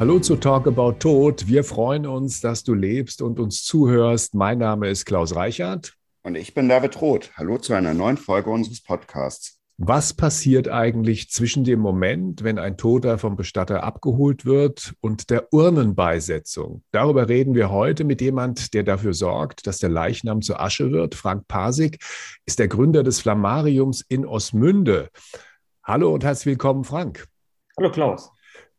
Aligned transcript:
Hallo 0.00 0.20
zu 0.20 0.36
Talk 0.36 0.68
About 0.68 1.00
Tod. 1.00 1.48
Wir 1.48 1.64
freuen 1.64 2.06
uns, 2.06 2.40
dass 2.40 2.62
du 2.62 2.72
lebst 2.72 3.20
und 3.20 3.40
uns 3.40 3.64
zuhörst. 3.64 4.32
Mein 4.32 4.58
Name 4.58 4.88
ist 4.88 5.06
Klaus 5.06 5.34
Reichert. 5.34 5.94
Und 6.22 6.36
ich 6.36 6.54
bin 6.54 6.68
David 6.68 7.00
Roth. 7.00 7.32
Hallo 7.36 7.58
zu 7.58 7.74
einer 7.74 7.94
neuen 7.94 8.16
Folge 8.16 8.48
unseres 8.48 8.80
Podcasts. 8.80 9.58
Was 9.76 10.14
passiert 10.14 10.68
eigentlich 10.68 11.30
zwischen 11.30 11.64
dem 11.64 11.80
Moment, 11.80 12.44
wenn 12.44 12.60
ein 12.60 12.76
Toter 12.76 13.18
vom 13.18 13.34
Bestatter 13.34 13.82
abgeholt 13.82 14.46
wird 14.46 14.94
und 15.00 15.30
der 15.30 15.52
Urnenbeisetzung? 15.52 16.84
Darüber 16.92 17.28
reden 17.28 17.56
wir 17.56 17.70
heute 17.70 18.04
mit 18.04 18.20
jemand, 18.20 18.74
der 18.74 18.84
dafür 18.84 19.14
sorgt, 19.14 19.66
dass 19.66 19.78
der 19.78 19.90
Leichnam 19.90 20.42
zur 20.42 20.60
Asche 20.60 20.92
wird. 20.92 21.16
Frank 21.16 21.48
Pasik 21.48 21.98
ist 22.46 22.60
der 22.60 22.68
Gründer 22.68 23.02
des 23.02 23.18
Flammariums 23.18 24.04
in 24.08 24.24
Osmünde. 24.26 25.08
Hallo 25.82 26.14
und 26.14 26.22
herzlich 26.22 26.46
willkommen, 26.46 26.84
Frank. 26.84 27.26
Hallo 27.76 27.90
Klaus. 27.90 28.30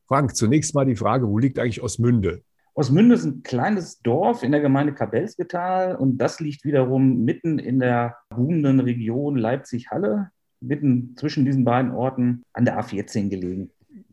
Frank, 0.09 0.35
zunächst 0.35 0.73
mal 0.73 0.85
die 0.85 0.95
Frage, 0.95 1.29
wo 1.29 1.37
liegt 1.37 1.59
eigentlich 1.59 1.83
Osmünde? 1.83 2.41
Osmünde 2.73 3.13
ist 3.13 3.25
ein 3.25 3.43
kleines 3.43 4.01
Dorf 4.01 4.41
in 4.41 4.51
der 4.51 4.59
Gemeinde 4.59 4.95
Kabelsgetal 4.95 5.95
und 5.97 6.17
das 6.17 6.39
liegt 6.39 6.65
wiederum 6.65 7.23
mitten 7.23 7.59
in 7.59 7.79
der 7.79 8.17
boomenden 8.29 8.79
Region 8.79 9.37
Leipzig-Halle, 9.37 10.31
mitten 10.61 11.15
zwischen 11.15 11.45
diesen 11.45 11.63
beiden 11.63 11.91
Orten 11.91 12.41
an 12.53 12.65
der 12.65 12.79
A14 12.79 13.29
gelegen. 13.29 13.69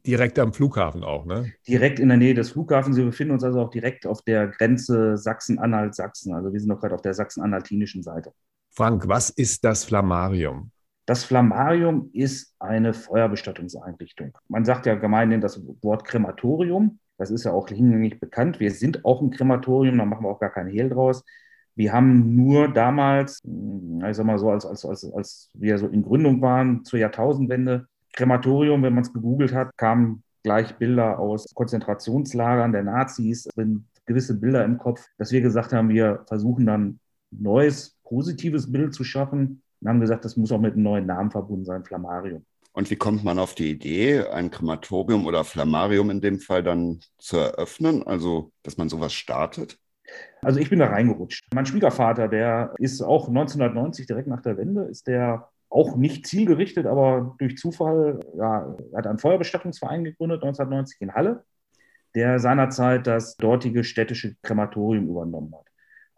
Direkt 0.06 0.38
am 0.38 0.52
Flughafen 0.52 1.02
auch, 1.02 1.24
ne? 1.24 1.50
Direkt 1.66 1.98
in 1.98 2.08
der 2.08 2.18
Nähe 2.18 2.34
des 2.34 2.50
Flughafens. 2.50 2.98
Wir 2.98 3.06
befinden 3.06 3.32
uns 3.32 3.42
also 3.42 3.60
auch 3.60 3.70
direkt 3.70 4.06
auf 4.06 4.20
der 4.20 4.48
Grenze 4.48 5.16
Sachsen-Anhalt-Sachsen. 5.16 6.34
Also 6.34 6.52
wir 6.52 6.60
sind 6.60 6.68
noch 6.68 6.80
gerade 6.80 6.94
auf 6.94 7.02
der 7.02 7.14
sachsen-anhaltinischen 7.14 8.02
Seite. 8.02 8.32
Frank, 8.70 9.08
was 9.08 9.30
ist 9.30 9.64
das 9.64 9.84
Flammarium? 9.84 10.70
Das 11.06 11.22
Flammarium 11.22 12.10
ist 12.12 12.54
eine 12.58 12.92
Feuerbestattungseinrichtung. 12.92 14.36
Man 14.48 14.64
sagt 14.64 14.86
ja 14.86 14.96
gemeinhin 14.96 15.40
das 15.40 15.64
Wort 15.82 16.04
Krematorium. 16.04 16.98
Das 17.16 17.30
ist 17.30 17.44
ja 17.44 17.52
auch 17.52 17.68
hinlänglich 17.68 18.18
bekannt. 18.18 18.58
Wir 18.58 18.72
sind 18.72 19.04
auch 19.04 19.22
ein 19.22 19.30
Krematorium, 19.30 19.98
da 19.98 20.04
machen 20.04 20.24
wir 20.24 20.30
auch 20.30 20.40
gar 20.40 20.50
keinen 20.50 20.68
Hehl 20.68 20.90
draus. 20.90 21.24
Wir 21.76 21.92
haben 21.92 22.34
nur 22.34 22.68
damals, 22.68 23.40
hm, 23.44 24.04
ich 24.04 24.16
sag 24.16 24.26
mal 24.26 24.38
so, 24.38 24.50
als, 24.50 24.66
als, 24.66 24.84
als, 24.84 25.04
als 25.12 25.50
wir 25.54 25.78
so 25.78 25.86
in 25.86 26.02
Gründung 26.02 26.42
waren, 26.42 26.84
zur 26.84 26.98
Jahrtausendwende, 26.98 27.86
Krematorium, 28.12 28.82
wenn 28.82 28.94
man 28.94 29.04
es 29.04 29.12
gegoogelt 29.12 29.54
hat, 29.54 29.76
kamen 29.76 30.24
gleich 30.42 30.74
Bilder 30.76 31.18
aus 31.18 31.54
Konzentrationslagern 31.54 32.72
der 32.72 32.82
Nazis, 32.82 33.48
gewisse 34.06 34.40
Bilder 34.40 34.64
im 34.64 34.78
Kopf, 34.78 35.06
dass 35.18 35.32
wir 35.32 35.40
gesagt 35.40 35.72
haben, 35.72 35.88
wir 35.88 36.24
versuchen 36.26 36.66
dann 36.66 36.82
ein 36.82 37.00
neues, 37.30 37.96
positives 38.04 38.72
Bild 38.72 38.94
zu 38.94 39.04
schaffen, 39.04 39.62
und 39.80 39.88
haben 39.88 40.00
gesagt, 40.00 40.24
das 40.24 40.36
muss 40.36 40.52
auch 40.52 40.60
mit 40.60 40.74
einem 40.74 40.82
neuen 40.82 41.06
Namen 41.06 41.30
verbunden 41.30 41.64
sein, 41.64 41.84
Flammarium. 41.84 42.44
Und 42.72 42.90
wie 42.90 42.96
kommt 42.96 43.24
man 43.24 43.38
auf 43.38 43.54
die 43.54 43.70
Idee, 43.70 44.26
ein 44.26 44.50
Krematorium 44.50 45.26
oder 45.26 45.44
Flammarium 45.44 46.10
in 46.10 46.20
dem 46.20 46.40
Fall 46.40 46.62
dann 46.62 47.00
zu 47.16 47.38
eröffnen? 47.38 48.02
Also, 48.06 48.52
dass 48.62 48.76
man 48.76 48.90
sowas 48.90 49.14
startet? 49.14 49.78
Also 50.42 50.60
ich 50.60 50.70
bin 50.70 50.78
da 50.78 50.86
reingerutscht. 50.86 51.46
Mein 51.54 51.66
Schwiegervater, 51.66 52.28
der 52.28 52.74
ist 52.78 53.00
auch 53.02 53.28
1990, 53.28 54.06
direkt 54.06 54.28
nach 54.28 54.42
der 54.42 54.56
Wende, 54.58 54.82
ist 54.82 55.06
der 55.06 55.48
auch 55.68 55.96
nicht 55.96 56.26
zielgerichtet, 56.26 56.86
aber 56.86 57.34
durch 57.38 57.56
Zufall, 57.56 58.20
ja, 58.36 58.76
hat 58.94 59.06
einen 59.06 59.18
Feuerbestattungsverein 59.18 60.04
gegründet, 60.04 60.42
1990 60.42 61.00
in 61.00 61.14
Halle, 61.14 61.44
der 62.14 62.38
seinerzeit 62.38 63.06
das 63.06 63.36
dortige 63.36 63.84
städtische 63.84 64.36
Krematorium 64.42 65.08
übernommen 65.08 65.54
hat. 65.54 65.66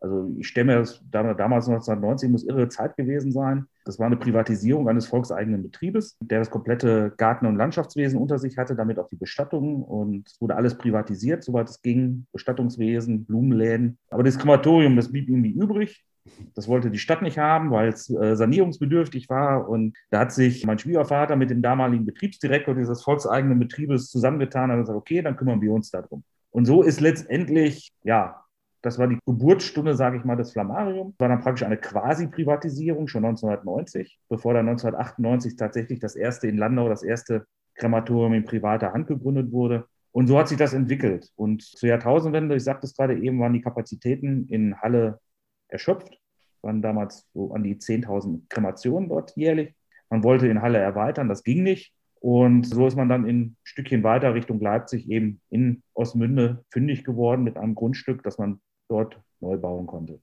Also 0.01 0.31
ich 0.39 0.47
stelle 0.47 0.67
mir 0.67 0.79
das 0.79 1.03
damals 1.11 1.69
1990 1.69 2.31
muss 2.31 2.45
irre 2.45 2.69
Zeit 2.69 2.97
gewesen 2.97 3.33
sein. 3.33 3.67
Das 3.85 3.99
war 3.99 4.07
eine 4.07 4.17
Privatisierung 4.17 4.89
eines 4.89 5.07
volkseigenen 5.07 5.63
Betriebes, 5.63 6.17
der 6.21 6.39
das 6.39 6.51
komplette 6.51 7.13
Garten- 7.17 7.47
und 7.47 7.57
Landschaftswesen 7.57 8.21
unter 8.21 8.39
sich 8.39 8.59
hatte, 8.59 8.77
damit 8.77 8.99
auch 8.99 9.09
die 9.09 9.17
Bestattungen 9.17 9.83
und 9.83 10.29
es 10.29 10.41
wurde 10.41 10.57
alles 10.57 10.77
privatisiert, 10.77 11.43
soweit 11.43 11.69
es 11.69 11.83
ging. 11.83 12.27
Bestattungswesen, 12.33 13.25
Blumenläden. 13.25 13.99
Aber 14.11 14.23
das 14.23 14.39
Krematorium, 14.39 14.95
das 14.97 15.11
blieb 15.11 15.29
irgendwie 15.29 15.53
übrig. 15.53 16.05
Das 16.55 16.69
wollte 16.69 16.91
die 16.91 16.99
Stadt 16.99 17.23
nicht 17.23 17.39
haben, 17.39 17.71
weil 17.71 17.89
es 17.89 18.11
äh, 18.11 18.37
sanierungsbedürftig 18.37 19.29
war. 19.29 19.69
Und 19.69 19.97
da 20.11 20.21
hat 20.21 20.33
sich 20.33 20.67
mein 20.67 20.79
Schwiegervater 20.79 21.37
mit 21.37 21.51
dem 21.51 21.63
damaligen 21.63 22.05
Betriebsdirektor 22.05 22.75
dieses 22.75 23.03
volkseigenen 23.03 23.59
Betriebes 23.59 24.11
zusammengetan 24.11 24.71
und 24.71 24.81
gesagt, 24.81 24.99
okay, 24.99 25.23
dann 25.23 25.37
kümmern 25.37 25.63
wir 25.63 25.73
uns 25.73 25.91
darum. 25.91 26.23
Und 26.51 26.67
so 26.67 26.83
ist 26.83 27.01
letztendlich, 27.01 27.93
ja, 28.05 28.45
das 28.83 28.99
war 28.99 29.09
die 29.09 29.19
Geburtsstunde, 29.27 29.95
sage 29.95 30.19
ich 30.19 30.25
mal, 30.25 30.37
des 30.37 30.53
Flammariums. 30.53 31.15
War 31.19 31.29
dann 31.29 31.41
praktisch 31.41 31.65
eine 31.65 31.77
Quasi-Privatisierung 31.77 33.09
schon 33.09 33.25
1990, 33.25 34.19
bevor 34.29 34.55
dann 34.55 34.69
1998 34.69 35.57
tatsächlich 35.57 35.99
das 35.99 36.15
erste 36.15 36.47
in 36.47 36.57
Landau, 36.57 36.89
das 36.89 37.03
erste 37.03 37.47
Krematorium 37.75 38.35
in 38.35 38.45
privater 38.45 38.93
Hand 38.93 39.09
gegründet 39.09 39.51
wurde. 39.51 39.87
Und 40.13 40.27
so 40.27 40.39
hat 40.39 40.49
sich 40.49 40.59
das 40.59 40.75
entwickelt. 40.75 41.31
Und 41.37 41.63
zur 41.63 41.89
Jahrtausendwende, 41.89 42.57
ich 42.57 42.65
sagte 42.65 42.87
es 42.87 42.95
gerade 42.95 43.19
eben, 43.19 43.41
waren 43.41 43.53
die 43.53 43.61
Kapazitäten 43.61 44.47
in 44.49 44.81
Halle 44.81 45.21
erschöpft. 45.69 46.19
Waren 46.63 46.83
damals 46.83 47.27
so 47.35 47.53
an 47.53 47.63
die 47.63 47.77
10.000 47.77 48.43
Kremationen 48.49 49.09
dort 49.09 49.37
jährlich. 49.37 49.75
Man 50.11 50.25
wollte 50.25 50.49
in 50.49 50.63
Halle 50.63 50.79
erweitern, 50.79 51.29
das 51.29 51.45
ging 51.45 51.63
nicht. 51.63 51.93
Und 52.21 52.67
so 52.67 52.87
ist 52.87 52.97
man 52.97 53.09
dann 53.09 53.27
ein 53.27 53.57
Stückchen 53.63 54.03
weiter 54.03 54.35
Richtung 54.35 54.61
Leipzig 54.61 55.09
eben 55.09 55.41
in 55.51 55.83
Osmünde 55.95 56.65
fündig 56.71 57.05
geworden 57.05 57.45
mit 57.45 57.57
einem 57.57 57.75
Grundstück, 57.75 58.23
das 58.25 58.39
man 58.39 58.61
dort 58.89 59.21
neu 59.41 59.57
bauen 59.57 59.87
konnte. 59.87 60.21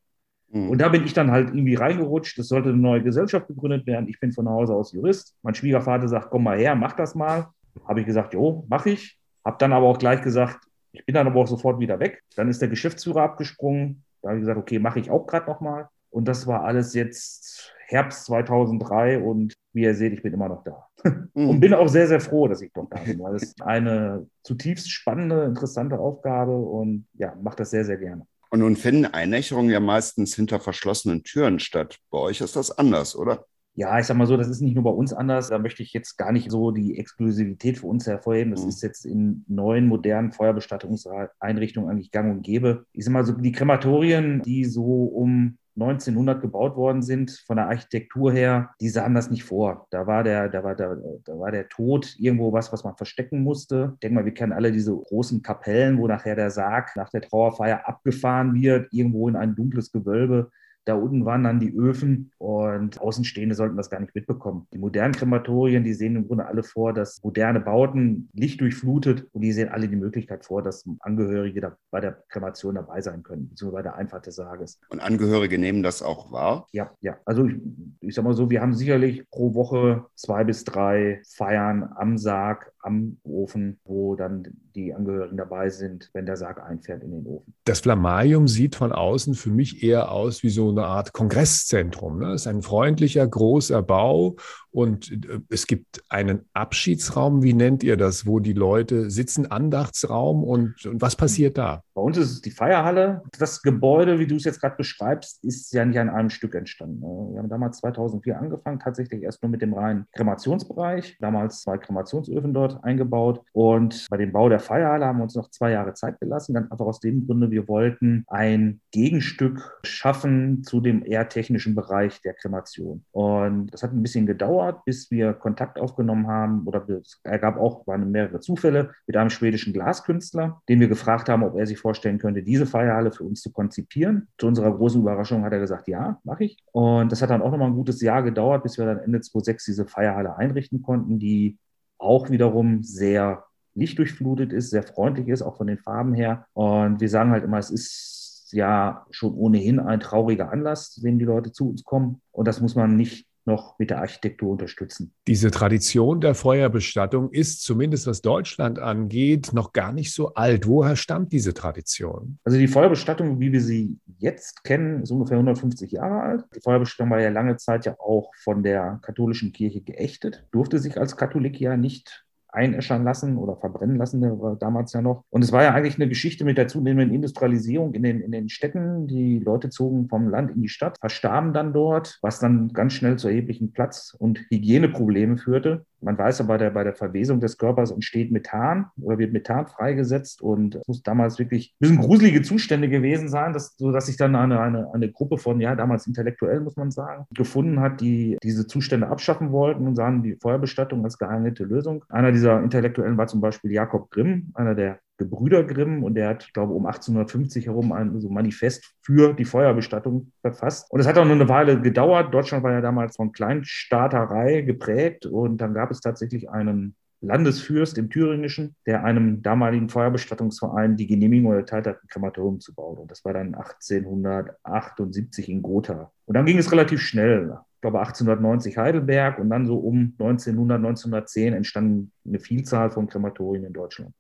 Mhm. 0.50 0.70
Und 0.70 0.82
da 0.82 0.90
bin 0.90 1.06
ich 1.06 1.14
dann 1.14 1.32
halt 1.32 1.50
irgendwie 1.50 1.76
reingerutscht. 1.76 2.38
Es 2.40 2.48
sollte 2.48 2.70
eine 2.70 2.78
neue 2.78 3.04
Gesellschaft 3.04 3.48
gegründet 3.48 3.86
werden. 3.86 4.08
Ich 4.08 4.20
bin 4.20 4.32
von 4.32 4.48
Hause 4.50 4.74
aus 4.74 4.92
Jurist. 4.92 5.36
Mein 5.42 5.56
Schwiegervater 5.56 6.08
sagt, 6.08 6.30
komm 6.30 6.44
mal 6.44 6.58
her, 6.58 6.76
mach 6.76 6.94
das 6.94 7.16
mal. 7.16 7.48
Habe 7.88 8.00
ich 8.00 8.06
gesagt, 8.06 8.34
jo, 8.34 8.66
mach 8.68 8.86
ich. 8.86 9.18
Habe 9.44 9.58
dann 9.60 9.74
aber 9.74 9.88
auch 9.88 10.00
gleich 10.00 10.22
gesagt, 10.22 10.66
ich 10.92 11.06
bin 11.06 11.16
dann 11.16 11.28
aber 11.28 11.42
auch 11.42 11.48
sofort 11.48 11.80
wieder 11.80 12.00
weg. 12.00 12.24
Dann 12.36 12.50
ist 12.50 12.62
der 12.62 12.70
Geschäftsführer 12.70 13.24
abgesprungen. 13.24 14.04
Da 14.22 14.30
habe 14.30 14.40
ich 14.40 14.42
gesagt, 14.42 14.60
okay, 14.60 14.80
mache 14.80 15.00
ich 15.00 15.12
auch 15.12 15.28
gerade 15.28 15.46
nochmal. 15.46 15.90
Und 16.10 16.28
das 16.28 16.48
war 16.48 16.64
alles 16.64 16.94
jetzt 16.94 17.74
Herbst 17.88 18.26
2003 18.26 19.20
und 19.20 19.54
wie 19.74 19.84
ihr 19.84 19.94
seht, 19.94 20.14
ich 20.14 20.24
bin 20.24 20.34
immer 20.34 20.50
noch 20.50 20.64
da. 20.64 20.88
Mhm. 21.36 21.50
Und 21.50 21.60
bin 21.60 21.74
auch 21.74 21.88
sehr, 21.88 22.08
sehr 22.08 22.22
froh, 22.22 22.48
dass 22.48 22.62
ich 22.62 22.74
noch 22.74 22.90
da 22.90 23.00
bin, 23.00 23.20
weil 23.20 23.36
es 23.36 23.54
eine 23.62 24.26
zutiefst 24.42 24.90
spannende, 24.90 25.44
interessante 25.44 26.00
Aufgabe 26.00 26.56
und 26.56 27.06
ja, 27.14 27.36
mache 27.44 27.58
das 27.58 27.70
sehr, 27.72 27.86
sehr 27.86 27.98
gerne. 27.98 28.26
Und 28.56 28.62
nun 28.62 28.78
finden 28.78 29.04
Einnächerungen 29.04 29.70
ja 29.70 29.82
meistens 29.82 30.34
hinter 30.34 30.62
verschlossenen 30.62 31.24
Türen 31.24 31.60
statt. 31.60 32.00
Bei 32.10 32.20
euch 32.20 32.40
ist 32.40 32.56
das 32.56 32.72
anders, 32.72 33.14
oder? 33.14 33.46
Ja, 33.74 34.00
ich 34.00 34.06
sag 34.06 34.16
mal 34.16 34.28
so, 34.28 34.38
das 34.38 34.48
ist 34.48 34.62
nicht 34.62 34.76
nur 34.76 34.86
bei 34.86 34.92
uns 34.92 35.12
anders. 35.12 35.50
Da 35.50 35.60
möchte 35.60 35.84
ich 35.84 35.92
jetzt 35.92 36.16
gar 36.16 36.32
nicht 36.32 36.50
so 36.50 36.72
die 36.72 36.98
Exklusivität 36.98 37.80
für 37.80 37.88
uns 37.88 38.08
hervorheben. 38.08 38.52
Das 38.52 38.64
mhm. 38.64 38.70
ist 38.70 38.82
jetzt 38.82 39.06
in 39.06 39.44
neuen, 39.50 39.88
modernen 39.88 40.32
Feuerbestattungseinrichtungen 40.32 41.90
eigentlich 41.90 42.12
gang 42.12 42.32
und 42.32 42.44
gäbe. 42.44 42.86
Ich 42.94 43.04
sag 43.04 43.12
mal 43.12 43.26
so, 43.26 43.34
die 43.34 43.52
Krematorien, 43.52 44.42
die 44.42 44.64
so 44.64 45.04
um 45.04 45.58
1900 45.76 46.42
gebaut 46.42 46.76
worden 46.76 47.02
sind, 47.02 47.32
von 47.46 47.58
der 47.58 47.68
Architektur 47.68 48.32
her, 48.32 48.72
die 48.80 48.90
sahen 48.90 49.14
das 49.14 49.30
nicht 49.30 49.44
vor. 49.44 49.88
Da 49.90 50.08
war 50.08 50.24
der, 50.24 50.50
da 50.50 50.64
war 50.64 50.76
der, 50.76 50.98
da 51.26 51.38
war 51.38 51.52
der 51.52 51.68
Tod 51.68 52.16
irgendwo 52.18 52.54
was, 52.54 52.72
was 52.72 52.84
man 52.84 52.96
verstecken 52.96 53.44
musste. 53.44 53.92
Ich 53.96 54.00
denke 54.00 54.16
mal, 54.16 54.26
wir 54.26 54.34
kennen 54.34 54.54
alle 54.54 54.72
diese 54.72 54.96
großen 54.96 55.42
Kapellen, 55.42 55.98
wo 55.98 56.08
nachher 56.08 56.36
der 56.36 56.52
Sarg 56.52 56.96
nach 56.96 57.10
der 57.10 57.22
Trauerfeier 57.22 57.88
abgefahren 57.88 58.54
wird, 58.54 58.92
irgendwo 58.94 59.28
in 59.28 59.36
ein 59.36 59.56
dunkles 59.56 59.92
Gewölbe. 59.92 60.52
Da 60.86 60.96
unten 60.96 61.26
waren 61.26 61.44
dann 61.44 61.60
die 61.60 61.74
Öfen 61.74 62.32
und 62.38 63.02
Außenstehende 63.02 63.56
sollten 63.56 63.78
das 63.78 63.90
gar 63.90 64.00
nicht 64.00 64.14
mitbekommen. 64.14 64.68
Die 64.72 64.78
modernen 64.78 65.14
Krematorien, 65.14 65.84
die 65.84 65.94
sehen 65.94 66.16
im 66.16 66.28
Grunde 66.28 66.46
alle 66.46 66.64
vor, 66.64 66.94
dass 66.94 67.24
moderne 67.24 67.60
Bauten 67.60 68.30
Licht 68.34 68.62
durchflutet 68.62 69.28
und 69.32 69.42
die 69.42 69.52
sehen 69.52 69.70
alle 69.70 69.88
die 69.88 69.96
Möglichkeit 69.96 70.46
vor, 70.46 70.62
dass 70.62 70.88
Angehörige 71.00 71.62
da 71.62 71.78
bei 71.92 72.02
der 72.02 72.24
Kremation 72.30 72.76
dabei 72.76 73.02
sein 73.02 73.24
können, 73.24 73.50
beziehungsweise 73.50 73.76
bei 73.76 73.82
der 73.82 73.96
Einfahrt 73.96 74.28
des 74.28 74.36
Sarges. 74.36 74.80
Und 74.90 75.00
Angehörige 75.00 75.58
nehmen 75.58 75.82
das 75.82 76.02
auch 76.02 76.32
wahr? 76.32 76.68
Ja, 76.72 76.92
ja. 77.02 77.18
Also 77.26 77.46
ich, 77.46 77.56
ich 78.02 78.16
sag 78.16 78.24
mal 78.24 78.34
so, 78.34 78.50
wir 78.50 78.62
haben 78.62 78.74
sicherlich 78.74 79.28
pro 79.32 79.56
Woche 79.56 80.06
zwei 80.16 80.44
bis 80.44 80.64
drei 80.64 81.22
Feiern 81.28 81.90
am 81.96 82.18
Sarg, 82.18 82.72
am 82.86 83.18
Ofen, 83.24 83.80
wo 83.84 84.16
dann 84.16 84.48
die 84.76 84.94
Angehörigen 84.94 85.38
dabei 85.38 85.70
sind, 85.70 86.10
wenn 86.14 86.26
der 86.26 86.38
Sarg 86.38 86.62
einfährt 86.62 87.04
in 87.04 87.12
den 87.12 87.26
Ofen. 87.26 87.54
Das 87.64 87.80
Flammarium 87.80 88.48
sieht 88.48 88.76
von 88.76 88.92
außen 88.92 89.34
für 89.34 89.50
mich 89.50 89.84
eher 89.84 90.12
aus 90.12 90.44
wie 90.44 90.50
so 90.50 90.70
eine 90.70 90.86
Art 90.86 91.14
Kongresszentrum. 91.14 92.20
Ne? 92.20 92.34
Es 92.34 92.42
ist 92.42 92.48
ein 92.48 92.62
freundlicher, 92.62 93.28
großer 93.28 93.82
Bau 93.82 94.36
und 94.72 95.12
äh, 95.12 95.40
es 95.50 95.68
gibt 95.68 96.04
einen 96.10 96.46
Abschiedsraum, 96.54 97.42
wie 97.42 97.54
nennt 97.54 97.84
ihr 97.84 97.98
das, 97.98 98.28
wo 98.28 98.40
die 98.40 98.54
Leute 98.54 99.10
sitzen, 99.10 99.50
Andachtsraum 99.50 100.44
und, 100.44 100.86
und 100.86 101.02
was 101.02 101.16
passiert 101.16 101.58
da? 101.58 101.82
Bei 101.94 102.02
uns 102.02 102.18
ist 102.18 102.32
es 102.32 102.42
die 102.42 102.52
Feierhalle. 102.52 103.24
Das 103.40 103.62
Gebäude, 103.62 104.20
wie 104.20 104.28
du 104.28 104.36
es 104.36 104.44
jetzt 104.44 104.60
gerade 104.60 104.76
beschreibst, 104.76 105.44
ist 105.44 105.74
ja 105.74 105.86
nicht 105.86 105.98
an 105.98 106.10
einem 106.10 106.30
Stück 106.30 106.54
entstanden. 106.54 107.00
Ne? 107.00 107.30
Wir 107.32 107.40
haben 107.40 107.50
damals 107.50 107.78
2004 107.78 108.38
angefangen, 108.38 108.80
tatsächlich 108.80 109.24
erst 109.24 109.42
nur 109.42 109.50
mit 109.50 109.62
dem 109.62 109.74
reinen 109.74 110.06
Kremationsbereich. 110.12 111.18
Damals 111.20 111.62
zwei 111.62 111.78
Kremationsöfen 111.78 112.54
dort 112.54 112.75
Eingebaut. 112.84 113.42
Und 113.54 114.08
bei 114.10 114.18
dem 114.18 114.32
Bau 114.32 114.50
der 114.50 114.60
Feierhalle 114.60 115.06
haben 115.06 115.20
wir 115.20 115.24
uns 115.24 115.36
noch 115.36 115.50
zwei 115.50 115.72
Jahre 115.72 115.94
Zeit 115.94 116.20
gelassen. 116.20 116.54
Dann 116.54 116.72
einfach 116.72 116.86
aus 116.86 117.00
dem 117.00 117.26
Grunde, 117.26 117.52
wir 117.52 117.68
wollten 117.68 118.26
ein 118.28 118.82
Gegenstück 118.92 119.80
schaffen 119.84 120.64
zu 120.64 120.82
dem 120.82 121.06
eher 121.06 121.30
technischen 121.30 121.76
Bereich 121.76 122.22
der 122.22 122.34
Kremation. 122.34 123.04
Und 123.12 123.68
das 123.68 123.84
hat 123.84 123.94
ein 123.94 124.02
bisschen 124.02 124.26
gedauert, 124.26 124.84
bis 124.86 125.12
wir 125.12 125.34
Kontakt 125.34 125.80
aufgenommen 125.80 126.28
haben 126.28 126.66
oder 126.66 126.88
es 126.90 127.20
ergab 127.24 127.58
auch, 127.58 127.86
waren 127.88 128.12
mehrere 128.12 128.40
Zufälle 128.40 128.92
mit 129.08 129.18
einem 129.18 129.30
schwedischen 129.30 129.74
Glaskünstler, 129.74 130.62
den 130.70 130.80
wir 130.80 130.88
gefragt 130.88 131.30
haben, 131.30 131.44
ob 131.44 131.56
er 131.58 131.68
sich 131.68 131.80
vorstellen 131.80 132.18
könnte, 132.18 132.44
diese 132.44 132.66
Feierhalle 132.66 133.12
für 133.12 133.24
uns 133.24 133.42
zu 133.42 133.52
konzipieren. 133.52 134.28
Zu 134.38 134.48
unserer 134.48 134.76
großen 134.76 135.02
Überraschung 135.02 135.44
hat 135.44 135.54
er 135.54 135.60
gesagt, 135.60 135.88
ja, 135.88 136.20
mache 136.24 136.46
ich. 136.46 136.58
Und 136.72 137.12
das 137.12 137.22
hat 137.22 137.30
dann 137.30 137.42
auch 137.42 137.52
nochmal 137.52 137.68
ein 137.68 137.76
gutes 137.76 138.02
Jahr 138.02 138.24
gedauert, 138.24 138.64
bis 138.64 138.78
wir 138.78 138.86
dann 138.86 139.00
Ende 139.00 139.22
2006 139.22 139.66
diese 139.66 139.86
Feierhalle 139.86 140.38
einrichten 140.38 140.82
konnten, 140.82 141.20
die 141.20 141.58
auch 142.06 142.30
wiederum 142.30 142.84
sehr 142.84 143.46
lichtdurchflutet 143.74 144.54
ist, 144.54 144.70
sehr 144.70 144.84
freundlich 144.84 145.28
ist, 145.28 145.42
auch 145.42 145.58
von 145.58 145.68
den 145.68 145.78
Farben 145.78 146.14
her. 146.14 146.48
Und 146.54 147.02
wir 147.02 147.10
sagen 147.10 147.32
halt 147.32 147.44
immer, 147.44 147.58
es 147.58 147.70
ist 147.70 148.50
ja 148.52 149.06
schon 149.10 149.34
ohnehin 149.34 149.80
ein 149.80 150.00
trauriger 150.00 150.52
Anlass, 150.52 151.00
wenn 151.04 151.20
die 151.20 151.26
Leute 151.26 151.52
zu 151.52 151.70
uns 151.70 151.84
kommen. 151.84 152.22
Und 152.32 152.48
das 152.48 152.62
muss 152.62 152.76
man 152.76 152.96
nicht 152.96 153.28
noch 153.46 153.78
mit 153.80 153.90
der 153.90 154.00
Architektur 154.00 154.52
unterstützen. 154.52 155.14
Diese 155.28 155.52
Tradition 155.52 156.22
der 156.22 156.36
Feuerbestattung 156.36 157.32
ist 157.32 157.64
zumindest 157.64 158.08
was 158.08 158.22
Deutschland 158.22 158.80
angeht 158.80 159.54
noch 159.54 159.74
gar 159.74 159.92
nicht 159.92 160.14
so 160.14 160.34
alt. 160.34 160.68
Woher 160.68 160.96
stammt 160.96 161.32
diese 161.32 161.54
Tradition? 161.54 162.40
Also 162.44 162.58
die 162.58 162.68
Feuerbestattung, 162.68 163.40
wie 163.40 163.52
wir 163.52 163.62
sie 163.62 163.98
jetzt 164.18 164.64
kennen, 164.64 165.04
ist 165.04 165.12
ungefähr 165.12 165.38
150 165.38 165.92
Jahre 165.92 166.22
alt. 166.22 166.46
Die 166.56 166.62
Feuerbestattung 166.62 167.10
war 167.12 167.22
ja 167.22 167.30
lange 167.30 167.58
Zeit 167.58 167.86
ja 167.86 167.96
auch 168.00 168.32
von 168.36 168.64
der 168.64 169.00
katholischen 169.02 169.52
Kirche 169.52 169.82
geächtet, 169.82 170.46
durfte 170.52 170.80
sich 170.80 170.98
als 171.00 171.18
Katholik 171.18 171.60
ja 171.60 171.78
nicht 171.78 172.26
einäschern 172.56 173.04
lassen 173.04 173.38
oder 173.38 173.56
verbrennen 173.58 173.98
lassen, 173.98 174.22
damals 174.60 174.94
ja 174.94 175.02
noch. 175.02 175.24
Und 175.30 175.44
es 175.44 175.52
war 175.52 175.64
ja 175.64 175.74
eigentlich 175.74 175.96
eine 175.96 176.10
Geschichte 176.10 176.46
mit 176.46 176.58
der 176.58 176.68
zunehmenden 176.68 177.14
Industrialisierung 177.14 177.94
in 177.94 178.04
den, 178.04 178.22
in 178.22 178.32
den 178.32 178.50
Städten. 178.50 179.08
Die 179.08 179.40
Leute 179.40 179.70
zogen 179.70 180.08
vom 180.08 180.30
Land 180.30 180.52
in 180.52 180.62
die 180.62 180.70
Stadt, 180.70 180.98
verstarben 181.00 181.54
dann 181.54 181.74
dort, 181.74 182.18
was 182.22 182.40
dann 182.40 182.74
ganz 182.74 182.94
schnell 182.94 183.18
zu 183.18 183.28
erheblichen 183.28 183.72
Platz- 183.72 184.16
und 184.18 184.40
Hygieneproblemen 184.50 185.38
führte. 185.38 185.86
Man 186.06 186.20
weiß 186.20 186.42
aber, 186.42 186.50
bei 186.50 186.58
der, 186.60 186.70
bei 186.70 186.84
der 186.84 186.94
Verwesung 186.94 187.40
des 187.40 187.58
Körpers 187.58 187.90
entsteht 187.90 188.32
Methan 188.32 188.86
oder 189.02 189.18
wird 189.18 189.34
Methan 189.34 189.66
freigesetzt 189.66 190.40
und 190.40 190.76
es 190.76 190.88
muss 190.88 191.02
damals 191.02 191.40
wirklich 191.40 191.74
ein 191.74 191.78
bisschen 191.80 191.98
gruselige 191.98 192.44
Zustände 192.44 192.90
gewesen 192.90 193.28
sein, 193.28 193.54
dass, 193.54 193.76
sodass 193.76 194.06
sich 194.06 194.16
dann 194.16 194.36
eine, 194.36 194.60
eine, 194.60 194.94
eine 194.94 195.12
Gruppe 195.12 195.40
von, 195.40 195.60
ja, 195.60 195.76
damals 195.76 196.06
Intellektuellen, 196.06 196.64
muss 196.64 196.78
man 196.78 196.92
sagen, 196.92 197.26
gefunden 197.34 197.80
hat, 197.80 198.02
die 198.02 198.38
diese 198.44 198.68
Zustände 198.68 199.08
abschaffen 199.08 199.52
wollten 199.52 199.88
und 199.88 199.96
sahen 199.96 200.22
die 200.22 200.36
Feuerbestattung 200.36 201.04
als 201.04 201.18
geeignete 201.18 201.64
Lösung. 201.64 202.06
Einer 202.10 202.32
dieser 202.32 202.62
Intellektuellen 202.62 203.18
war 203.18 203.26
zum 203.26 203.42
Beispiel 203.42 203.72
Jakob 203.72 204.12
Grimm, 204.12 204.52
einer 204.54 204.76
der 204.76 205.00
Gebrüder 205.18 205.64
Grimm 205.64 206.04
und 206.04 206.16
der 206.16 206.30
hat, 206.30 206.44
ich 206.44 206.54
glaube, 206.54 206.74
um 206.74 206.86
1850 206.86 207.68
herum 207.68 207.92
ein 207.92 208.20
so 208.20 208.30
Manifest 208.30 208.96
für 209.02 209.34
die 209.34 209.46
Feuerbestattung 209.46 210.32
verfasst. 210.42 210.92
Und 210.92 211.00
es 211.00 211.08
hat 211.08 211.18
auch 211.18 211.26
nur 211.26 211.36
eine 211.36 211.48
Weile 211.48 211.80
gedauert. 211.80 212.34
Deutschland 212.34 212.64
war 212.64 212.74
ja 212.74 212.82
damals 212.82 213.16
von 213.16 213.32
Kleinstaaterei 213.32 214.62
geprägt 214.62 215.26
und 215.26 215.58
dann 215.58 215.74
gab 215.74 215.92
es 215.92 216.02
tatsächlich 216.02 216.50
einen 216.50 216.96
Landesfürst 217.22 217.98
im 217.98 218.10
Thüringischen, 218.10 218.76
der 218.86 219.04
einem 219.04 219.42
damaligen 219.42 219.90
Feuerbestattungsverein 219.90 220.96
die 220.98 221.08
Genehmigung 221.08 221.54
erteilt 221.54 221.88
hat, 221.88 222.04
ein 222.04 222.08
Krematorium 222.08 222.60
zu 222.60 222.74
bauen. 222.74 222.98
Und 222.98 223.10
das 223.10 223.26
war 223.26 223.34
dann 223.34 223.56
1878 223.56 225.50
in 225.50 225.62
Gotha. 225.62 226.12
Und 226.26 226.36
dann 226.36 226.46
ging 226.46 226.58
es 226.58 226.72
relativ 226.72 227.02
schnell 227.02 227.58
glaube 227.82 228.00
1890 228.00 228.78
Heidelberg 228.78 229.40
und 229.40 229.50
dann 229.50 229.66
so 229.66 229.78
um 229.78 230.14
1900, 230.20 230.78
1910 230.78 231.54
entstanden 231.54 232.12
eine 232.26 232.40
Vielzahl 232.40 232.90
von 232.90 233.08
Krematorien 233.08 233.64
in 233.64 233.74
Deutschland. 233.74 234.12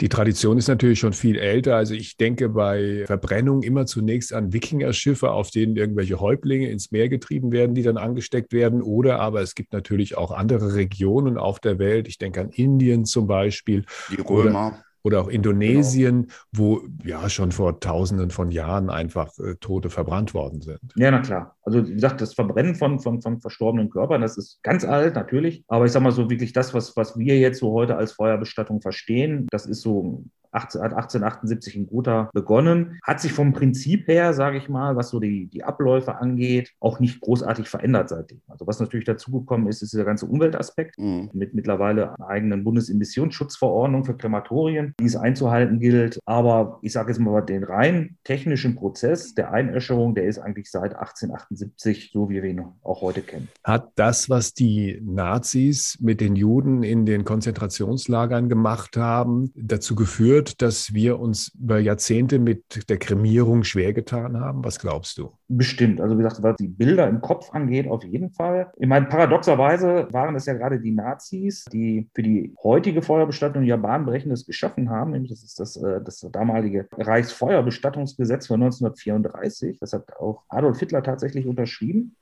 Die 0.00 0.08
Tradition 0.08 0.56
ist 0.56 0.68
natürlich 0.68 0.98
schon 0.98 1.12
viel 1.12 1.38
älter. 1.38 1.76
Also 1.76 1.94
ich 1.94 2.16
denke 2.16 2.48
bei 2.48 3.04
Verbrennung 3.06 3.62
immer 3.62 3.86
zunächst 3.86 4.32
an 4.32 4.52
Wikingerschiffe, 4.52 5.30
auf 5.30 5.50
denen 5.50 5.76
irgendwelche 5.76 6.20
Häuptlinge 6.20 6.70
ins 6.70 6.90
Meer 6.90 7.08
getrieben 7.08 7.52
werden, 7.52 7.74
die 7.74 7.82
dann 7.82 7.98
angesteckt 7.98 8.52
werden. 8.52 8.80
Oder 8.80 9.20
aber 9.20 9.42
es 9.42 9.54
gibt 9.54 9.72
natürlich 9.72 10.16
auch 10.16 10.32
andere 10.32 10.74
Regionen 10.74 11.36
auf 11.36 11.60
der 11.60 11.78
Welt. 11.78 12.08
Ich 12.08 12.18
denke 12.18 12.40
an 12.40 12.48
Indien 12.50 13.04
zum 13.04 13.26
Beispiel. 13.26 13.84
Die 14.10 14.20
Römer. 14.20 14.68
Oder 14.68 14.84
oder 15.02 15.20
auch 15.20 15.28
Indonesien, 15.28 16.22
genau. 16.22 16.34
wo 16.52 16.80
ja 17.04 17.28
schon 17.28 17.52
vor 17.52 17.80
Tausenden 17.80 18.30
von 18.30 18.50
Jahren 18.50 18.90
einfach 18.90 19.38
äh, 19.38 19.54
Tote 19.56 19.90
verbrannt 19.90 20.34
worden 20.34 20.60
sind. 20.60 20.80
Ja, 20.96 21.10
na 21.10 21.20
klar. 21.20 21.56
Also 21.62 21.86
wie 21.86 21.94
gesagt, 21.94 22.20
das 22.20 22.34
Verbrennen 22.34 22.74
von, 22.74 23.00
von, 23.00 23.20
von 23.20 23.40
verstorbenen 23.40 23.90
Körpern, 23.90 24.20
das 24.20 24.36
ist 24.36 24.62
ganz 24.62 24.84
alt 24.84 25.14
natürlich. 25.14 25.64
Aber 25.68 25.84
ich 25.84 25.92
sage 25.92 26.02
mal 26.02 26.12
so 26.12 26.30
wirklich 26.30 26.52
das, 26.52 26.74
was, 26.74 26.96
was 26.96 27.18
wir 27.18 27.38
jetzt 27.38 27.60
so 27.60 27.72
heute 27.72 27.96
als 27.96 28.12
Feuerbestattung 28.12 28.80
verstehen, 28.80 29.46
das 29.50 29.66
ist 29.66 29.82
so 29.82 30.24
18, 30.52 30.82
hat 30.82 30.92
1878 30.92 31.76
in 31.76 31.86
Gotha 31.86 32.30
begonnen, 32.32 32.98
hat 33.02 33.20
sich 33.20 33.32
vom 33.32 33.52
Prinzip 33.52 34.08
her, 34.08 34.34
sage 34.34 34.58
ich 34.58 34.68
mal, 34.68 34.96
was 34.96 35.10
so 35.10 35.20
die, 35.20 35.46
die 35.46 35.64
Abläufe 35.64 36.16
angeht, 36.16 36.72
auch 36.80 37.00
nicht 37.00 37.20
großartig 37.20 37.68
verändert 37.68 38.08
seitdem. 38.08 38.40
Also 38.48 38.66
was 38.66 38.80
natürlich 38.80 39.06
dazugekommen 39.06 39.68
ist, 39.68 39.82
ist 39.82 39.94
der 39.94 40.04
ganze 40.04 40.26
Umweltaspekt 40.26 40.98
mhm. 40.98 41.30
mit 41.32 41.54
mittlerweile 41.54 42.14
einer 42.14 42.28
eigenen 42.28 42.64
Bundesemissionsschutzverordnung 42.64 44.04
für 44.04 44.16
Krematorien, 44.16 44.94
die 45.00 45.06
es 45.06 45.16
einzuhalten 45.16 45.80
gilt. 45.80 46.18
Aber 46.24 46.78
ich 46.82 46.92
sage 46.92 47.10
jetzt 47.10 47.18
mal, 47.18 47.40
den 47.40 47.64
rein 47.64 48.16
technischen 48.24 48.76
Prozess 48.76 49.34
der 49.34 49.52
Einäscherung, 49.52 50.14
der 50.14 50.24
ist 50.24 50.38
eigentlich 50.38 50.70
seit 50.70 50.94
1878 50.94 52.10
so, 52.12 52.28
wie 52.28 52.42
wir 52.42 52.50
ihn 52.50 52.64
auch 52.82 53.02
heute 53.02 53.22
kennen. 53.22 53.48
Hat 53.64 53.90
das, 53.94 54.28
was 54.28 54.54
die 54.54 55.00
Nazis 55.02 55.98
mit 56.00 56.20
den 56.20 56.36
Juden 56.36 56.82
in 56.82 57.06
den 57.06 57.24
Konzentrationslagern 57.24 58.48
gemacht 58.48 58.96
haben, 58.96 59.52
dazu 59.54 59.94
geführt, 59.94 60.39
geführt, 60.40 60.62
dass 60.62 60.94
wir 60.94 61.18
uns 61.18 61.52
über 61.60 61.78
Jahrzehnte 61.78 62.38
mit 62.38 62.88
der 62.88 62.98
Kremierung 62.98 63.64
schwer 63.64 63.92
getan 63.92 64.40
haben? 64.40 64.64
Was 64.64 64.78
glaubst 64.78 65.18
du? 65.18 65.32
Bestimmt. 65.48 66.00
Also 66.00 66.18
wie 66.18 66.22
gesagt, 66.22 66.42
was 66.42 66.56
die 66.56 66.68
Bilder 66.68 67.08
im 67.08 67.20
Kopf 67.20 67.50
angeht, 67.52 67.88
auf 67.88 68.04
jeden 68.04 68.30
Fall. 68.30 68.72
Ich 68.76 68.88
meine, 68.88 69.06
paradoxerweise 69.06 70.08
waren 70.10 70.34
es 70.36 70.46
ja 70.46 70.54
gerade 70.54 70.80
die 70.80 70.92
Nazis, 70.92 71.64
die 71.72 72.08
für 72.14 72.22
die 72.22 72.54
heutige 72.62 73.02
Feuerbestattung 73.02 73.64
ja 73.64 73.76
bahnbrechendes 73.76 74.46
geschaffen 74.46 74.90
haben. 74.90 75.12
Nämlich 75.12 75.30
das 75.30 75.42
ist 75.42 75.60
das, 75.60 75.76
äh, 75.76 76.00
das 76.02 76.26
damalige 76.32 76.88
Reichsfeuerbestattungsgesetz 76.92 78.46
von 78.46 78.62
1934. 78.62 79.78
Das 79.78 79.92
hat 79.92 80.16
auch 80.16 80.44
Adolf 80.48 80.78
Hitler 80.78 81.02
tatsächlich 81.02 81.46
unterschrieben. 81.46 82.16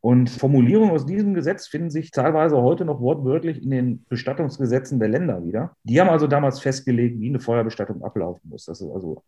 Und 0.00 0.30
Formulierungen 0.30 0.92
aus 0.92 1.06
diesem 1.06 1.34
Gesetz 1.34 1.66
finden 1.66 1.90
sich 1.90 2.12
teilweise 2.12 2.56
heute 2.56 2.84
noch 2.84 3.00
wortwörtlich 3.00 3.62
in 3.62 3.70
den 3.70 4.04
Bestattungsgesetzen 4.08 5.00
der 5.00 5.08
Länder 5.08 5.44
wieder. 5.44 5.76
Die 5.82 6.00
haben 6.00 6.08
also 6.08 6.28
damals 6.28 6.60
festgelegt, 6.60 7.18
wie 7.20 7.28
eine 7.28 7.40
Feuerbestattung 7.40 8.04
ablaufen 8.04 8.48
muss. 8.48 8.66
Dass 8.66 8.80
also 8.80 9.24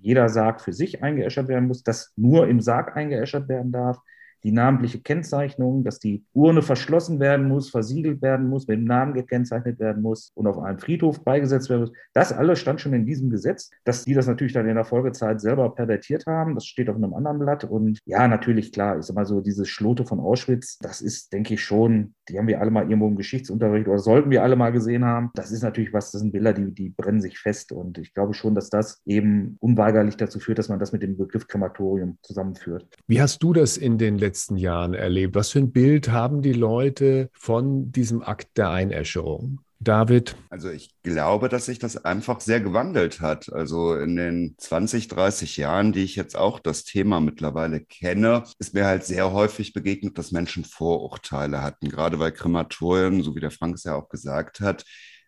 jeder 0.00 0.28
Sarg 0.28 0.60
für 0.60 0.72
sich 0.72 1.02
eingeäschert 1.02 1.48
werden 1.48 1.66
muss, 1.66 1.82
dass 1.82 2.12
nur 2.16 2.46
im 2.46 2.60
Sarg 2.60 2.96
eingeäschert 2.96 3.48
werden 3.48 3.72
darf, 3.72 3.98
die 4.42 4.52
namentliche 4.52 5.00
Kennzeichnung, 5.00 5.84
dass 5.84 5.98
die 5.98 6.24
Urne 6.32 6.62
verschlossen 6.62 7.20
werden 7.20 7.48
muss, 7.48 7.70
versiegelt 7.70 8.22
werden 8.22 8.48
muss, 8.48 8.66
mit 8.66 8.78
dem 8.78 8.84
Namen 8.84 9.14
gekennzeichnet 9.14 9.78
werden 9.78 10.02
muss 10.02 10.32
und 10.34 10.46
auf 10.46 10.58
einem 10.58 10.78
Friedhof 10.78 11.24
beigesetzt 11.24 11.70
werden 11.70 11.82
muss. 11.82 11.92
Das 12.12 12.32
alles 12.32 12.58
stand 12.58 12.80
schon 12.80 12.94
in 12.94 13.06
diesem 13.06 13.30
Gesetz. 13.30 13.70
Dass 13.84 14.04
die 14.04 14.14
das 14.14 14.26
natürlich 14.26 14.52
dann 14.52 14.68
in 14.68 14.74
der 14.74 14.84
Folgezeit 14.84 15.40
selber 15.40 15.74
pervertiert 15.74 16.26
haben, 16.26 16.54
das 16.54 16.66
steht 16.66 16.88
auf 16.88 16.96
einem 16.96 17.14
anderen 17.14 17.38
Blatt. 17.38 17.64
Und 17.64 17.98
ja, 18.04 18.26
natürlich, 18.28 18.72
klar, 18.72 19.02
sag 19.02 19.16
mal 19.16 19.26
so, 19.26 19.40
diese 19.40 19.64
Schlote 19.64 20.04
von 20.04 20.20
Auschwitz, 20.20 20.78
das 20.78 21.00
ist, 21.00 21.32
denke 21.32 21.54
ich, 21.54 21.62
schon, 21.62 22.14
die 22.30 22.38
haben 22.38 22.46
wir 22.46 22.60
alle 22.60 22.70
mal 22.70 22.84
irgendwo 22.84 23.08
im 23.08 23.16
Geschichtsunterricht 23.16 23.88
oder 23.88 23.98
sollten 23.98 24.30
wir 24.30 24.42
alle 24.42 24.56
mal 24.56 24.70
gesehen 24.70 25.04
haben. 25.04 25.30
Das 25.34 25.50
ist 25.50 25.62
natürlich 25.62 25.92
was, 25.92 26.10
das 26.12 26.20
sind 26.20 26.32
Bilder, 26.32 26.52
die, 26.52 26.72
die 26.72 26.90
brennen 26.90 27.20
sich 27.20 27.38
fest. 27.38 27.72
Und 27.72 27.98
ich 27.98 28.14
glaube 28.14 28.34
schon, 28.34 28.54
dass 28.54 28.70
das 28.70 29.02
eben 29.06 29.56
unweigerlich 29.60 30.16
dazu 30.16 30.38
führt, 30.38 30.58
dass 30.58 30.68
man 30.68 30.78
das 30.78 30.92
mit 30.92 31.02
dem 31.02 31.16
Begriff 31.16 31.46
Krematorium 31.46 32.18
zusammenführt. 32.22 32.86
Wie 33.06 33.20
hast 33.20 33.42
du 33.42 33.52
das 33.52 33.76
in 33.76 33.98
den 33.98 34.18
letzten 34.18 34.56
Jahren 34.56 34.94
erlebt? 34.94 35.34
Was 35.34 35.50
für 35.50 35.60
ein 35.60 35.72
Bild 35.72 36.10
haben 36.10 36.42
die 36.42 36.52
Leute 36.52 37.30
von 37.32 37.92
diesem 37.92 38.22
Akt 38.22 38.56
der 38.56 38.70
Einäscherung? 38.70 39.60
David? 39.80 40.36
Also 40.50 40.68
ich 40.70 40.94
glaube, 41.02 41.48
dass 41.48 41.66
sich 41.66 41.78
das 41.78 41.96
einfach 42.04 42.40
sehr 42.40 42.60
gewandelt 42.60 43.20
hat. 43.20 43.50
Also 43.52 43.94
in 43.94 44.16
den 44.16 44.54
20, 44.58 45.08
30 45.08 45.56
Jahren, 45.56 45.92
die 45.92 46.04
ich 46.04 46.16
jetzt 46.16 46.36
auch 46.36 46.60
das 46.60 46.84
Thema 46.84 47.20
mittlerweile 47.20 47.80
kenne, 47.80 48.44
ist 48.58 48.74
mir 48.74 48.84
halt 48.84 49.04
sehr 49.04 49.32
häufig 49.32 49.72
begegnet, 49.72 50.18
dass 50.18 50.32
Menschen 50.32 50.64
Vorurteile 50.64 51.62
hatten, 51.62 51.88
gerade 51.88 52.18
weil 52.18 52.32
Krematorien, 52.32 53.22
so 53.22 53.34
wie 53.34 53.40
der 53.40 53.50
Frank 53.50 53.76
es 53.76 53.84
ja 53.84 53.94
auch 53.94 54.10
gesagt 54.10 54.60
hat, 54.60 54.84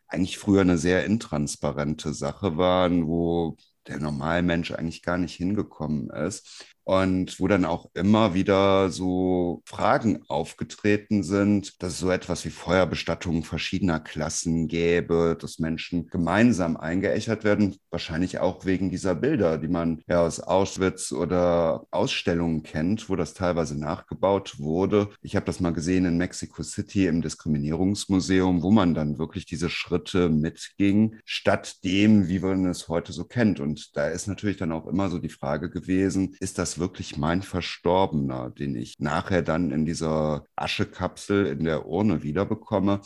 eigentlich 0.06 0.36
früher 0.36 0.60
eine 0.60 0.76
sehr 0.76 1.06
intransparente 1.06 2.12
Sache 2.12 2.58
waren, 2.58 3.06
wo 3.06 3.56
der 3.86 3.98
Normalmensch 3.98 4.70
eigentlich 4.72 5.02
gar 5.02 5.16
nicht 5.16 5.34
hingekommen 5.34 6.10
ist. 6.10 6.66
Und 6.84 7.38
wo 7.38 7.48
dann 7.48 7.64
auch 7.64 7.90
immer 7.94 8.34
wieder 8.34 8.90
so 8.90 9.62
Fragen 9.66 10.22
aufgetreten 10.28 11.22
sind, 11.22 11.82
dass 11.82 11.94
es 11.94 11.98
so 11.98 12.10
etwas 12.10 12.44
wie 12.44 12.50
Feuerbestattungen 12.50 13.42
verschiedener 13.42 14.00
Klassen 14.00 14.68
gäbe, 14.68 15.36
dass 15.40 15.58
Menschen 15.58 16.08
gemeinsam 16.08 16.76
eingeächert 16.76 17.44
werden, 17.44 17.76
wahrscheinlich 17.90 18.38
auch 18.40 18.64
wegen 18.64 18.90
dieser 18.90 19.14
Bilder, 19.14 19.58
die 19.58 19.68
man 19.68 20.02
ja 20.08 20.22
aus 20.22 20.40
Auschwitz 20.40 21.12
oder 21.12 21.86
Ausstellungen 21.90 22.62
kennt, 22.62 23.08
wo 23.08 23.16
das 23.16 23.34
teilweise 23.34 23.78
nachgebaut 23.78 24.58
wurde. 24.58 25.10
Ich 25.22 25.36
habe 25.36 25.46
das 25.46 25.60
mal 25.60 25.72
gesehen 25.72 26.04
in 26.04 26.16
Mexico 26.16 26.62
City 26.62 27.06
im 27.06 27.22
Diskriminierungsmuseum, 27.22 28.62
wo 28.62 28.70
man 28.70 28.94
dann 28.94 29.18
wirklich 29.18 29.46
diese 29.46 29.70
Schritte 29.70 30.28
mitging, 30.28 31.16
statt 31.24 31.84
dem, 31.84 32.28
wie 32.28 32.40
man 32.40 32.66
es 32.66 32.88
heute 32.88 33.12
so 33.12 33.24
kennt. 33.24 33.60
Und 33.60 33.96
da 33.96 34.08
ist 34.08 34.26
natürlich 34.26 34.56
dann 34.56 34.72
auch 34.72 34.86
immer 34.86 35.10
so 35.10 35.18
die 35.18 35.28
Frage 35.28 35.70
gewesen, 35.70 36.36
ist 36.40 36.58
das 36.58 36.71
wirklich 36.78 37.16
mein 37.16 37.42
Verstorbener, 37.42 38.50
den 38.50 38.76
ich 38.76 38.98
nachher 38.98 39.42
dann 39.42 39.70
in 39.70 39.84
dieser 39.84 40.44
Aschekapsel 40.56 41.46
in 41.46 41.64
der 41.64 41.86
Urne 41.86 42.22
wiederbekomme? 42.22 43.00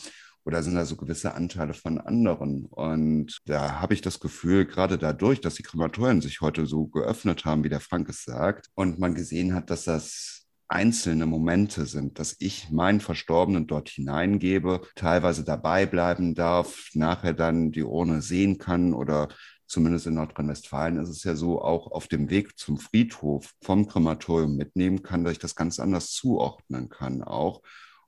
Oder 0.44 0.62
sind 0.62 0.76
da 0.76 0.84
so 0.84 0.94
gewisse 0.94 1.34
Anteile 1.34 1.74
von 1.74 1.98
anderen? 1.98 2.66
Und 2.66 3.38
da 3.46 3.80
habe 3.80 3.94
ich 3.94 4.00
das 4.00 4.20
Gefühl, 4.20 4.64
gerade 4.64 4.96
dadurch, 4.96 5.40
dass 5.40 5.54
die 5.54 5.64
Krematorien 5.64 6.20
sich 6.20 6.40
heute 6.40 6.66
so 6.66 6.86
geöffnet 6.86 7.44
haben, 7.44 7.64
wie 7.64 7.68
der 7.68 7.80
Frank 7.80 8.08
es 8.08 8.22
sagt, 8.22 8.68
und 8.74 9.00
man 9.00 9.14
gesehen 9.14 9.54
hat, 9.54 9.70
dass 9.70 9.84
das 9.84 10.46
einzelne 10.68 11.26
Momente 11.26 11.86
sind, 11.86 12.18
dass 12.18 12.36
ich 12.38 12.70
meinen 12.70 13.00
Verstorbenen 13.00 13.66
dort 13.66 13.88
hineingebe, 13.88 14.82
teilweise 14.94 15.44
dabei 15.44 15.86
bleiben 15.86 16.34
darf, 16.34 16.90
nachher 16.94 17.34
dann 17.34 17.70
die 17.72 17.84
Urne 17.84 18.22
sehen 18.22 18.58
kann 18.58 18.92
oder 18.92 19.28
zumindest 19.66 20.06
in 20.06 20.14
Nordrhein-Westfalen 20.14 20.98
ist 20.98 21.08
es 21.08 21.24
ja 21.24 21.34
so, 21.34 21.60
auch 21.60 21.90
auf 21.90 22.08
dem 22.08 22.30
Weg 22.30 22.58
zum 22.58 22.78
Friedhof 22.78 23.52
vom 23.62 23.88
Krematorium 23.88 24.56
mitnehmen 24.56 25.02
kann, 25.02 25.24
dass 25.24 25.32
ich 25.32 25.38
das 25.38 25.54
ganz 25.54 25.78
anders 25.78 26.10
zuordnen 26.12 26.88
kann 26.88 27.22
auch 27.22 27.62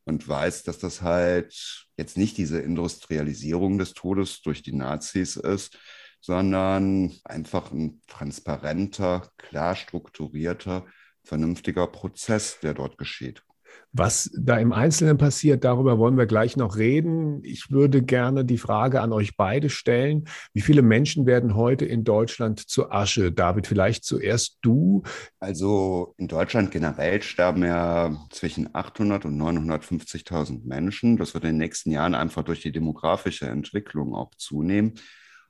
und 0.05 0.27
weiß, 0.27 0.63
dass 0.63 0.79
das 0.79 1.03
halt 1.03 1.87
jetzt 1.97 2.17
nicht 2.17 2.39
diese 2.39 2.61
Industrialisierung 2.61 3.79
des 3.79 3.93
Todes 3.95 4.41
durch 4.43 4.63
die 4.63 4.73
Nazis 4.73 5.37
ist, 5.37 5.79
sondern 6.21 7.13
einfach 7.25 7.71
ein 7.73 8.03
transparenter, 8.07 9.31
klar 9.37 9.77
strukturierter, 9.77 10.87
vernünftiger 11.25 11.87
Prozess, 11.87 12.59
der 12.61 12.75
dort 12.75 12.99
geschieht. 12.99 13.43
Was 13.93 14.31
da 14.39 14.59
im 14.59 14.73
Einzelnen 14.73 15.17
passiert, 15.17 15.65
darüber 15.65 15.99
wollen 15.99 16.19
wir 16.19 16.27
gleich 16.27 16.57
noch 16.57 16.77
reden. 16.77 17.43
Ich 17.43 17.71
würde 17.71 18.03
gerne 18.03 18.45
die 18.45 18.59
Frage 18.59 19.01
an 19.01 19.13
euch 19.13 19.37
beide 19.37 19.71
stellen. 19.71 20.29
Wie 20.53 20.61
viele 20.61 20.83
Menschen 20.83 21.25
werden 21.25 21.55
heute 21.55 21.87
in 21.87 22.05
Deutschland 22.05 22.61
zu 22.61 22.91
Asche? 22.91 23.33
David, 23.33 23.67
vielleicht 23.67 24.05
zuerst 24.05 24.59
du. 24.61 25.05
Also 25.41 26.15
in 26.19 26.29
Deutschland 26.29 26.71
generell 26.71 27.23
sterben 27.23 27.65
ja 27.65 28.15
zwischen 28.31 28.69
800 28.75 29.25
und 29.25 29.41
950.000 29.41 30.67
Menschen. 30.67 31.17
Das 31.17 31.33
wird 31.33 31.45
in 31.45 31.51
den 31.51 31.59
nächsten 31.59 31.91
Jahren 31.91 32.15
einfach 32.15 32.45
durch 32.45 32.61
die 32.61 32.73
demografische 32.73 33.47
Entwicklung 33.47 34.15
auch 34.15 34.35
zunehmen. 34.37 34.95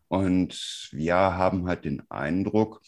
Und 0.07 0.89
wir 0.93 1.15
haben 1.15 1.67
halt 1.67 1.85
den 1.85 2.03
Eindruck, 2.09 2.81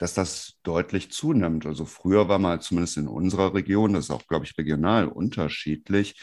dass 0.00 0.14
das 0.14 0.58
deutlich 0.62 1.12
zunimmt. 1.12 1.66
Also 1.66 1.84
früher 1.84 2.26
war 2.28 2.38
mal 2.38 2.60
zumindest 2.62 2.96
in 2.96 3.06
unserer 3.06 3.54
Region, 3.54 3.92
das 3.92 4.04
ist 4.06 4.10
auch, 4.10 4.26
glaube 4.26 4.46
ich, 4.46 4.56
regional 4.56 5.06
unterschiedlich, 5.06 6.18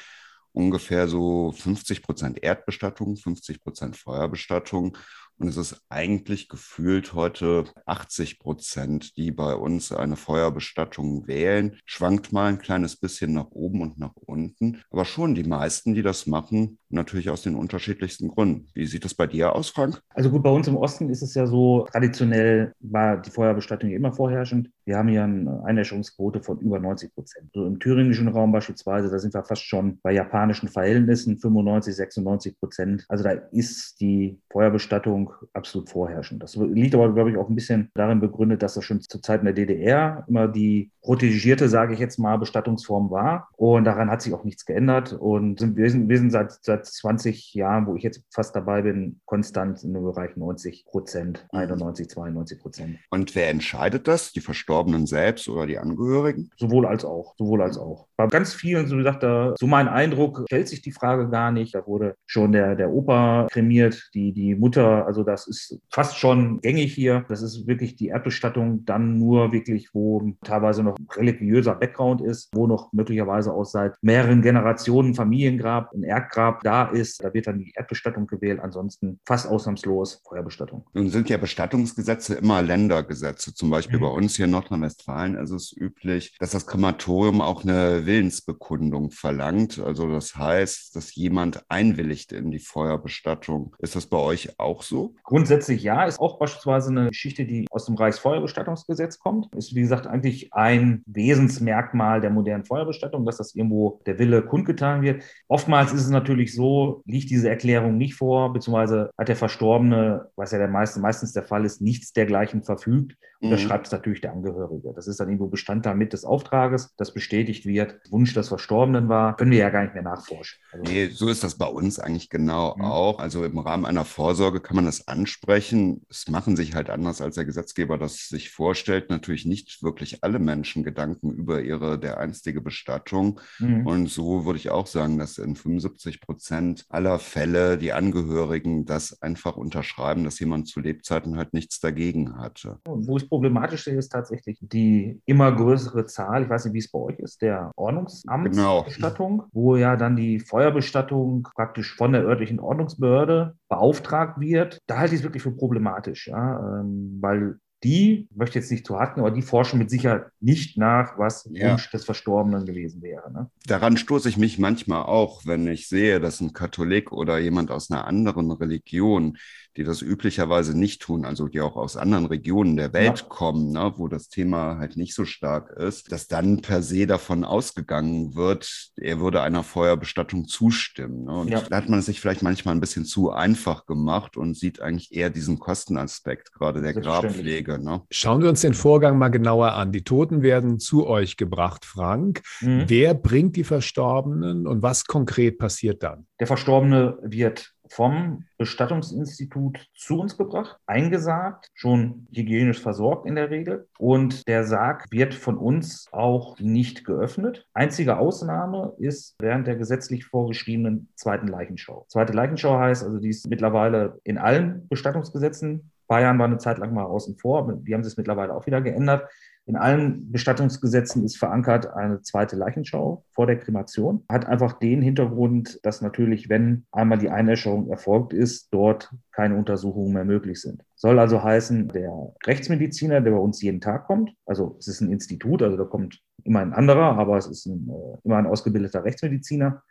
ungefähr 0.51 1.07
so 1.07 1.51
50 1.51 2.01
Prozent 2.01 2.43
Erdbestattung, 2.43 3.17
50 3.17 3.62
Prozent 3.62 3.96
Feuerbestattung 3.96 4.98
und 5.39 5.48
es 5.48 5.58
ist 5.58 5.82
eigentlich 5.89 6.50
gefühlt 6.50 7.13
heute 7.13 7.65
80 7.86 8.39
Prozent, 8.39 9.17
die 9.17 9.32
bei 9.32 9.53
uns 9.53 9.91
eine 9.91 10.15
Feuerbestattung 10.15 11.27
wählen. 11.27 11.77
Schwankt 11.86 12.32
mal 12.32 12.48
ein 12.48 12.60
kleines 12.60 12.96
bisschen 12.96 13.34
nach 13.34 13.51
oben 13.51 13.82
und 13.82 14.00
nach 14.00 14.15
unten. 14.15 14.82
Aber 14.89 15.06
schon 15.06 15.36
die 15.36 15.44
meisten, 15.44 15.94
die 15.94 16.01
das 16.01 16.25
machen, 16.25 16.79
natürlich 16.89 17.29
aus 17.29 17.41
den 17.41 17.56
unterschiedlichsten 17.56 18.29
Gründen. 18.29 18.67
Wie 18.74 18.86
sieht 18.86 19.06
das 19.06 19.13
bei 19.13 19.27
dir 19.27 19.56
aus, 19.56 19.70
Frank? 19.70 20.01
Also 20.10 20.29
gut, 20.29 20.44
bei 20.44 20.50
uns 20.50 20.67
im 20.67 20.77
Osten 20.77 21.10
ist 21.10 21.22
es 21.22 21.34
ja 21.36 21.46
so, 21.46 21.88
traditionell 21.91 22.74
war 22.79 23.17
die 23.17 23.29
Feuerbestattung 23.29 23.91
immer 23.91 24.13
vorherrschend. 24.13 24.70
Wir 24.86 24.98
haben 24.98 25.10
hier 25.10 25.24
eine 25.24 25.63
Einäscherungsquote 25.65 26.41
von 26.41 26.60
über 26.60 26.79
90 26.79 27.13
Prozent. 27.13 27.51
So 27.53 27.65
im 27.65 27.79
thüringischen 27.79 28.27
Raum 28.29 28.51
beispielsweise, 28.51 29.10
da 29.10 29.20
sind 29.20 29.34
wir 29.34 29.44
fast 29.44 29.63
schon 29.63 30.00
bei 30.01 30.13
japanischen 30.13 30.70
Verhältnissen 30.70 31.38
95, 31.38 31.96
96 31.96 32.60
Prozent. 32.60 33.06
Also 33.10 33.24
da 33.24 33.32
ist 33.32 34.00
die 34.00 34.39
Feuerbestattung 34.50 35.26
absolut 35.53 35.89
vorherrschend. 35.89 36.41
Das 36.43 36.55
liegt 36.55 36.96
aber, 36.96 37.13
glaube 37.13 37.31
ich, 37.31 37.38
auch 37.38 37.50
ein 37.50 37.55
bisschen 37.55 37.91
darin 37.93 38.19
begründet, 38.19 38.62
dass 38.62 38.74
das 38.75 38.86
schon 38.86 39.01
zu 39.01 39.19
Zeiten 39.19 39.46
der 39.46 39.53
DDR 39.53 40.25
immer 40.27 40.48
die 40.48 40.91
protegierte, 41.01 41.69
sage 41.69 41.93
ich 41.93 42.00
jetzt 42.00 42.19
mal, 42.19 42.38
Bestattungsform 42.38 43.10
war. 43.10 43.50
Und 43.55 43.86
daran 43.86 44.10
hat 44.10 44.22
sich 44.22 44.34
auch 44.34 44.43
nichts 44.43 44.65
geändert. 44.65 45.13
Und 45.13 45.60
sind, 45.60 45.77
wir, 45.77 45.89
sind, 45.89 46.10
wir 46.10 46.17
sind 46.17 46.31
seit, 46.31 46.51
seit 46.62 46.86
20 46.86 47.53
Jahren, 47.53 47.88
wo 47.88 47.96
ich 47.96 48.03
jetzt 48.03 48.24
fast 48.29 48.55
dabei 48.55 48.81
bin, 48.81 49.22
konstant 49.25 49.84
in 49.84 49.93
dem 49.93 50.03
Bereich 50.03 50.36
90 50.36 50.86
Prozent, 50.86 51.48
91, 51.51 52.10
92 52.10 52.60
Prozent. 52.60 53.00
Und 53.10 53.36
wer 53.36 53.50
entscheidet 53.50 54.07
das? 54.07 54.34
Die 54.34 54.41
Verstorbenen 54.41 55.05
selbst 55.05 55.48
oder 55.48 55.65
die 55.65 55.77
Angehörigen? 55.77 56.51
Sowohl 56.57 56.86
als 56.86 57.05
auch. 57.05 57.36
Sowohl 57.38 57.62
als 57.62 57.77
auch. 57.77 58.07
Bei 58.17 58.25
ganz 58.25 58.55
vielen, 58.55 58.88
so 58.88 58.95
wie 58.95 59.00
gesagt, 59.00 59.21
da, 59.21 59.53
so 59.59 59.67
mein 59.67 59.88
Eindruck, 59.88 60.43
stellt 60.47 60.67
sich 60.67 60.81
die 60.81 60.91
Frage 60.91 61.29
gar 61.29 61.51
nicht. 61.51 61.75
Da 61.75 61.86
wurde 61.86 62.15
schon 62.25 62.51
der, 62.51 62.75
der 62.75 62.91
Opa 62.91 63.47
kremiert, 63.51 64.09
die, 64.15 64.33
die 64.33 64.55
Mutter, 64.55 65.05
also 65.05 65.24
das 65.24 65.47
ist 65.47 65.79
fast 65.91 66.17
schon 66.17 66.59
gängig 66.62 66.93
hier. 66.93 67.25
Das 67.29 67.43
ist 67.43 67.67
wirklich 67.67 67.95
die 67.95 68.07
Erdbestattung 68.07 68.86
dann 68.86 69.19
nur 69.19 69.51
wirklich, 69.51 69.93
wo 69.93 70.33
teilweise 70.43 70.81
noch 70.81 70.97
religiöser 71.15 71.75
Background 71.75 72.21
ist, 72.21 72.50
wo 72.53 72.65
noch 72.65 72.91
möglicherweise 72.91 73.53
auch 73.53 73.65
seit 73.65 73.95
mehreren 74.01 74.41
Generationen 74.41 75.13
Familiengrab, 75.13 75.93
ein 75.93 76.01
Erdgrab 76.01 76.62
da 76.63 76.88
ist. 76.88 77.24
Da 77.24 77.33
wird 77.36 77.45
dann 77.45 77.59
die 77.59 77.74
Erdbestattung 77.75 78.25
gewählt. 78.25 78.59
Ansonsten 78.59 79.19
fast 79.27 79.47
ausnahmslos 79.47 80.24
Feuerbestattung. 80.27 80.86
Nun 80.93 81.09
sind 81.09 81.29
ja 81.29 81.38
Bestattungsgesetze 81.38 82.33
immer 82.33 82.63
Ländergesetze. 82.63 83.53
Zum 83.53 83.69
Beispiel 83.69 83.97
mhm. 83.97 84.01
bei 84.01 84.09
uns 84.09 84.36
hier 84.36 84.45
in 84.45 84.51
Nordrhein-Westfalen 84.51 85.36
ist 85.36 85.51
es 85.51 85.71
üblich, 85.77 86.36
dass 86.39 86.50
das 86.50 86.65
Krematorium 86.65 87.41
auch 87.41 87.63
eine 87.63 88.06
Willensbekundung 88.07 89.11
verlangt. 89.11 89.77
Also 89.77 90.09
das 90.09 90.35
heißt, 90.35 90.95
dass 90.95 91.13
jemand 91.13 91.63
einwilligt 91.69 92.31
in 92.31 92.49
die 92.49 92.59
Feuerbestattung. 92.59 93.75
Ist 93.77 93.95
das 93.95 94.07
bei 94.07 94.17
euch 94.17 94.59
auch 94.59 94.81
so? 94.81 95.13
Grundsätzlich 95.23 95.83
ja, 95.83 96.05
ist 96.05 96.19
auch 96.19 96.39
beispielsweise 96.39 96.89
eine 96.89 97.09
Geschichte, 97.09 97.45
die 97.45 97.67
aus 97.69 97.85
dem 97.85 97.95
Reichsfeuerbestattungsgesetz 97.95 99.19
kommt. 99.19 99.53
Ist 99.55 99.75
wie 99.75 99.81
gesagt 99.81 100.07
eigentlich 100.07 100.53
ein 100.53 101.03
Wesensmerkmal 101.05 102.21
der 102.21 102.31
modernen 102.31 102.65
Feuerbestattung, 102.65 103.25
dass 103.25 103.37
das 103.37 103.53
irgendwo 103.53 104.01
der 104.07 104.17
Wille 104.17 104.41
kundgetan 104.41 105.03
wird. 105.03 105.23
Oftmals 105.47 105.93
ist 105.93 106.01
es 106.01 106.09
natürlich 106.09 106.55
so, 106.55 107.03
liegt 107.05 107.29
diese 107.29 107.49
Erklärung 107.49 107.97
nicht 107.97 108.15
vor, 108.15 108.53
beziehungsweise 108.53 109.11
hat 109.17 109.27
der 109.27 109.35
Verstorbene, 109.35 110.29
was 110.35 110.51
ja 110.51 110.57
der 110.57 110.69
meiste, 110.69 110.99
meistens 110.99 111.33
der 111.33 111.43
Fall 111.43 111.65
ist, 111.65 111.81
nichts 111.81 112.13
dergleichen 112.13 112.63
verfügt. 112.63 113.17
Und 113.39 113.51
das 113.51 113.62
mhm. 113.62 113.67
schreibt 113.67 113.88
es 113.88 113.91
natürlich 113.91 114.22
der 114.22 114.34
Angehörige. 114.34 114.94
Das 114.96 115.08
ist 115.08 115.20
dann 115.20 115.27
irgendwo 115.27 115.48
Bestandteil 115.48 115.96
mit 115.96 116.13
des 116.13 116.25
Auftrages, 116.25 116.96
das 116.98 117.13
bestätigt 117.13 117.65
wird. 117.65 118.00
Wunsch 118.10 118.34
des 118.34 118.48
Verstorbenen 118.48 119.10
war, 119.10 119.38
können 119.38 119.51
wir 119.51 119.60
ja 119.60 119.70
gar 119.70 119.84
nicht 119.84 119.94
mehr 119.94 120.03
nachforschen. 120.03 120.60
Also, 120.72 120.91
nee, 120.91 121.08
so 121.08 121.27
ist 121.27 121.44
das 121.44 121.56
bei 121.56 121.67
uns 121.67 122.00
eigentlich 122.00 122.29
genau 122.29 122.75
mhm. 122.75 122.86
auch. 122.86 123.20
Also 123.20 123.44
im 123.46 123.60
Rahmen 123.60 123.86
einer 123.86 124.06
Vorsorge 124.06 124.60
kann 124.60 124.75
man 124.75 124.86
das 124.86 125.08
ansprechen. 125.08 126.06
Es 126.10 126.27
machen 126.27 126.56
sich 126.56 126.74
halt 126.74 126.89
anders, 126.89 127.22
als 127.22 127.36
der 127.36 127.46
Gesetzgeber 127.46 127.98
das 127.98 128.27
sich 128.27 128.50
vorstellt, 128.50 129.10
natürlich 129.10 129.46
nicht 129.46 129.84
wirklich 129.84 130.24
alle 130.24 130.39
Menschen 130.39 130.84
Gedanken 130.84 131.32
über 131.32 131.62
ihre 131.62 132.00
dereinstige 132.00 132.62
Bestattung. 132.62 133.39
Mhm. 133.60 133.86
Und 133.86 134.08
so 134.08 134.46
würde 134.46 134.58
ich 134.58 134.72
auch 134.72 134.88
sagen, 134.88 135.20
dass 135.20 135.38
in 135.38 135.56
75 135.56 136.22
Prozent 136.22 136.86
aller 136.89 137.20
Fälle 137.20 137.77
die 137.77 137.94
Angehörigen 137.94 138.86
das 138.86 139.22
einfach 139.22 139.58
unterschreiben, 139.58 140.24
dass 140.24 140.39
jemand 140.39 140.67
zu 140.67 140.79
Lebzeiten 140.79 141.38
halt 141.38 141.53
nichts 141.53 141.79
dagegen 141.79 142.38
hatte. 142.38 142.79
Wo 142.86 143.17
ich 143.17 143.26
problematisch 143.27 143.84
sehe, 143.84 143.96
ist 143.96 144.10
tatsächlich 144.10 144.57
die 144.62 145.22
immer 145.25 145.51
größere 145.51 146.05
Zahl, 146.05 146.43
ich 146.43 146.50
weiß 146.50 146.65
nicht, 146.65 146.74
wie 146.74 146.79
es 146.79 146.91
bei 146.91 147.00
euch 147.00 147.19
ist, 147.19 147.41
der 147.41 147.72
Ordnungsamtsbestattung, 147.75 149.38
genau. 149.38 149.50
wo 149.51 149.75
ja 149.75 149.96
dann 149.96 150.15
die 150.15 150.39
Feuerbestattung 150.39 151.48
praktisch 151.55 151.96
von 151.96 152.13
der 152.13 152.24
örtlichen 152.24 152.60
Ordnungsbehörde 152.60 153.55
beauftragt 153.69 154.39
wird. 154.39 154.79
Da 154.88 154.98
halte 154.98 155.13
ich 155.13 155.22
es 155.22 155.24
wirklich 155.24 155.43
für 155.43 155.51
problematisch, 155.51 156.27
ja, 156.27 156.79
ähm, 156.79 157.17
weil 157.22 157.60
die, 157.84 158.27
ich 158.31 158.36
möchte 158.36 158.57
jetzt 158.57 158.72
nicht 158.72 158.86
zu 158.86 159.00
hatten, 159.00 159.19
aber 159.19 159.31
die 159.31 159.41
forschen 159.41 159.77
mit 159.77 159.89
Sicherheit 159.89 160.25
nicht 160.39 160.77
nach, 160.77 161.17
was 161.19 161.48
ja. 161.51 161.72
Wunsch 161.72 161.89
des 161.91 162.05
Verstorbenen 162.05 162.65
gewesen 162.65 163.01
wäre. 163.01 163.31
Ne? 163.31 163.51
Daran 163.67 163.98
stoße 163.98 164.29
ich 164.29 164.38
mich 164.38 164.57
manchmal 164.57 165.03
auch, 165.03 165.46
wenn 165.46 165.67
ich 165.67 165.88
sehe, 165.88 166.19
dass 166.19 166.41
ein 166.41 166.53
Katholik 166.53 167.12
oder 167.12 167.38
jemand 167.38 167.69
aus 167.69 167.91
einer 167.91 168.07
anderen 168.07 168.51
Religion 168.51 169.38
die 169.77 169.84
das 169.84 170.01
üblicherweise 170.01 170.77
nicht 170.77 171.01
tun, 171.01 171.24
also 171.24 171.48
die 171.48 171.62
auch 171.62 171.75
aus 171.75 171.96
anderen 171.96 172.25
Regionen 172.25 172.75
der 172.75 172.93
Welt 172.93 173.19
ja. 173.19 173.25
kommen, 173.29 173.72
ne, 173.72 173.93
wo 173.98 174.07
das 174.07 174.27
Thema 174.27 174.77
halt 174.77 174.98
nicht 174.98 175.13
so 175.13 175.24
stark 175.24 175.69
ist, 175.72 176.12
dass 176.12 176.27
dann 176.27 176.62
per 176.62 176.81
se 176.81 177.05
davon 177.05 177.43
ausgegangen 177.43 178.36
wird, 178.36 178.91
er 178.98 179.19
würde 179.19 179.41
einer 179.41 179.63
Feuerbestattung 179.63 180.48
zustimmen. 180.48 181.25
Ne? 181.25 181.31
Und 181.31 181.50
ja. 181.50 181.62
da 181.62 181.77
hat 181.77 181.89
man 181.89 182.00
es 182.00 182.07
sich 182.07 182.19
vielleicht 182.19 182.41
manchmal 182.41 182.75
ein 182.75 182.81
bisschen 182.81 183.05
zu 183.05 183.31
einfach 183.31 183.86
gemacht 183.86 184.36
und 184.36 184.57
sieht 184.57 184.81
eigentlich 184.81 185.13
eher 185.13 185.29
diesen 185.29 185.60
Kostenaspekt 185.60 186.51
gerade 186.53 186.81
der 186.81 186.93
Grabpflege. 186.93 187.77
Ne? 187.77 188.01
Schauen 188.10 188.41
wir 188.41 188.50
uns 188.50 188.62
den 188.62 188.74
Vorgang 188.74 189.17
mal 189.17 189.29
genauer 189.29 189.74
an. 189.74 189.91
Die 189.91 190.03
Toten 190.03 190.41
werden 190.41 190.79
zu 190.79 191.05
euch 191.05 191.38
gebracht, 191.38 191.86
Frank. 191.86 192.41
Mhm. 192.62 192.86
Wer 192.88 193.13
bringt 193.13 193.55
die 193.55 193.63
Verstorbenen 193.63 194.65
und 194.65 194.81
was 194.81 195.05
konkret 195.05 195.60
passiert 195.60 196.01
dann? 196.01 196.25
Der 196.39 196.48
Verstorbene 196.48 197.17
wird 197.22 197.74
vom 197.89 198.46
Bestattungsinstitut 198.58 199.88
zu 199.96 200.20
uns 200.20 200.38
gebracht, 200.38 200.77
eingesagt, 200.86 201.70
schon 201.74 202.27
hygienisch 202.34 202.82
versorgt 202.82 203.25
in 203.25 203.36
der 203.36 203.50
Regel. 203.50 203.88
Und 203.98 204.48
der 204.48 204.63
Sarg 204.63 205.06
wird 205.12 205.34
von 205.34 205.58
uns 205.58 206.08
auch 206.12 206.60
nicht 206.60 207.06
geöffnet. 207.06 207.65
Einzige 207.74 208.17
Ausnahme 208.17 208.94
ist 208.98 209.36
während 209.39 209.67
der 209.67 209.75
gesetzlich 209.75 210.25
vorgeschriebenen 210.25 211.10
zweiten 211.15 211.48
Leichenschau. 211.48 212.06
Zweite 212.10 212.34
Leichenschau 212.34 212.77
heißt 212.79 213.03
also, 213.03 213.20
die 213.20 213.29
ist 213.29 213.48
mittlerweile 213.48 214.20
in 214.24 214.38
allen 214.38 214.88
Bestattungsgesetzen 214.88 215.91
Bayern 216.08 216.39
war 216.39 216.46
eine 216.46 216.58
Zeit 216.58 216.77
lang 216.77 216.94
mal 216.94 217.03
außen 217.03 217.38
vor, 217.38 217.72
die 217.82 217.94
haben 217.94 218.03
sich 218.03 218.17
mittlerweile 218.17 218.56
auch 218.56 218.65
wieder 218.65 218.82
geändert. 218.82 219.29
In 219.67 219.75
allen 219.75 220.31
Bestattungsgesetzen 220.31 221.25
ist 221.25 221.38
verankert 221.38 221.93
eine 221.93 222.21
zweite 222.21 222.55
Leichenschau 222.55 223.25
vor 223.33 223.47
der 223.47 223.59
Kremation. 223.59 224.24
Hat 224.31 224.45
einfach 224.45 224.79
den 224.79 225.01
Hintergrund, 225.01 225.79
dass 225.83 226.01
natürlich, 226.01 226.47
wenn 226.47 226.86
einmal 226.93 227.17
die 227.17 227.29
Einäscherung 227.29 227.89
erfolgt 227.89 228.31
ist, 228.31 228.69
dort 228.71 229.13
keine 229.33 229.57
Untersuchungen 229.57 230.13
mehr 230.13 230.24
möglich 230.24 230.62
sind. 230.62 230.86
Soll 230.95 231.19
also 231.19 231.43
heißen, 231.43 231.89
der 231.89 232.33
Rechtsmediziner, 232.45 233.19
der 233.19 233.31
bei 233.31 233.38
uns 233.38 233.62
jeden 233.62 233.81
Tag 233.81 234.07
kommt, 234.07 234.31
also 234.45 234.77
es 234.79 234.88
ist 234.88 235.01
ein 235.01 235.12
Institut, 235.12 235.62
also 235.62 235.75
da 235.75 235.83
kommt 235.83 236.21
immer 236.45 236.62
ein 236.62 236.71
anderer, 236.71 237.17
aber 237.17 237.38
es 237.38 237.47
ist 237.47 237.65
ein, 237.65 237.89
äh, 237.89 238.17
immer 238.24 238.38
ein 238.38 238.47
ausgebildeter 238.47 239.03
Rechtsmediziner, 239.03 239.83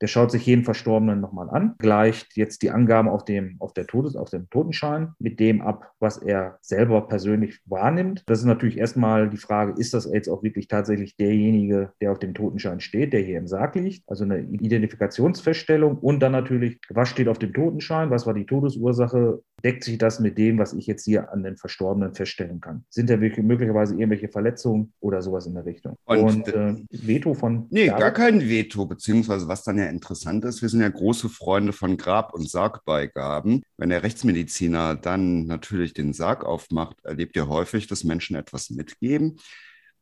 der 0.00 0.06
schaut 0.06 0.30
sich 0.30 0.46
jeden 0.46 0.64
Verstorbenen 0.64 1.20
nochmal 1.20 1.50
an, 1.50 1.74
gleicht 1.78 2.36
jetzt 2.36 2.62
die 2.62 2.70
Angaben 2.70 3.08
auf 3.08 3.24
dem, 3.24 3.56
auf, 3.58 3.72
der 3.72 3.86
Todes-, 3.86 4.16
auf 4.16 4.30
dem 4.30 4.48
Totenschein 4.50 5.12
mit 5.18 5.40
dem 5.40 5.60
ab, 5.60 5.92
was 5.98 6.18
er 6.18 6.58
selber 6.62 7.06
persönlich 7.06 7.60
wahrnimmt. 7.66 8.22
Das 8.26 8.38
ist 8.38 8.46
natürlich 8.46 8.78
erstmal 8.78 9.28
die 9.28 9.36
Frage, 9.36 9.74
ist 9.78 9.94
das 9.94 10.10
jetzt 10.10 10.28
auch 10.28 10.42
wirklich 10.42 10.68
tatsächlich 10.68 11.16
derjenige, 11.16 11.92
der 12.00 12.12
auf 12.12 12.18
dem 12.18 12.34
Totenschein 12.34 12.80
steht, 12.80 13.12
der 13.12 13.20
hier 13.20 13.38
im 13.38 13.46
Sarg 13.46 13.74
liegt? 13.74 14.08
Also 14.08 14.24
eine 14.24 14.40
Identifikationsfeststellung 14.40 15.98
und 15.98 16.20
dann 16.20 16.32
natürlich, 16.32 16.78
was 16.88 17.08
steht 17.08 17.28
auf 17.28 17.38
dem 17.38 17.52
Totenschein, 17.52 18.10
was 18.10 18.26
war 18.26 18.34
die 18.34 18.46
Todesursache, 18.46 19.42
deckt 19.64 19.84
sich 19.84 19.98
das 19.98 20.20
mit 20.20 20.38
dem, 20.38 20.58
was 20.58 20.72
ich 20.72 20.86
jetzt 20.86 21.04
hier 21.04 21.32
an 21.32 21.42
den 21.42 21.56
Verstorbenen 21.56 22.14
feststellen 22.14 22.60
kann? 22.60 22.84
Sind 22.88 23.10
da 23.10 23.16
möglicherweise 23.16 23.94
irgendwelche 23.94 24.28
Verletzungen 24.28 24.92
oder 25.00 25.22
sowas 25.22 25.46
in 25.46 25.54
der 25.54 25.64
Richtung? 25.64 25.96
Und, 26.04 26.18
und 26.20 26.48
äh, 26.48 26.74
Veto 26.90 27.34
von. 27.34 27.66
Nee, 27.70 27.86
David? 27.86 28.00
gar 28.00 28.10
kein 28.12 28.40
Veto, 28.40 28.86
beziehungsweise 28.86 29.48
was 29.48 29.64
dann 29.64 29.78
ja 29.78 29.86
interessant 29.86 30.44
ist, 30.44 30.62
wir 30.62 30.68
sind 30.68 30.80
ja 30.80 30.88
große 30.88 31.28
Freunde 31.28 31.72
von 31.72 31.96
Grab- 31.96 32.34
und 32.34 32.48
Sargbeigaben. 32.48 33.62
Wenn 33.76 33.90
der 33.90 34.02
Rechtsmediziner 34.02 34.96
dann 34.96 35.46
natürlich 35.46 35.94
den 35.94 36.12
Sarg 36.12 36.44
aufmacht, 36.44 36.96
erlebt 37.04 37.36
ihr 37.36 37.48
häufig, 37.48 37.86
dass 37.86 38.04
Menschen 38.04 38.36
etwas 38.36 38.70
mitgeben 38.70 39.36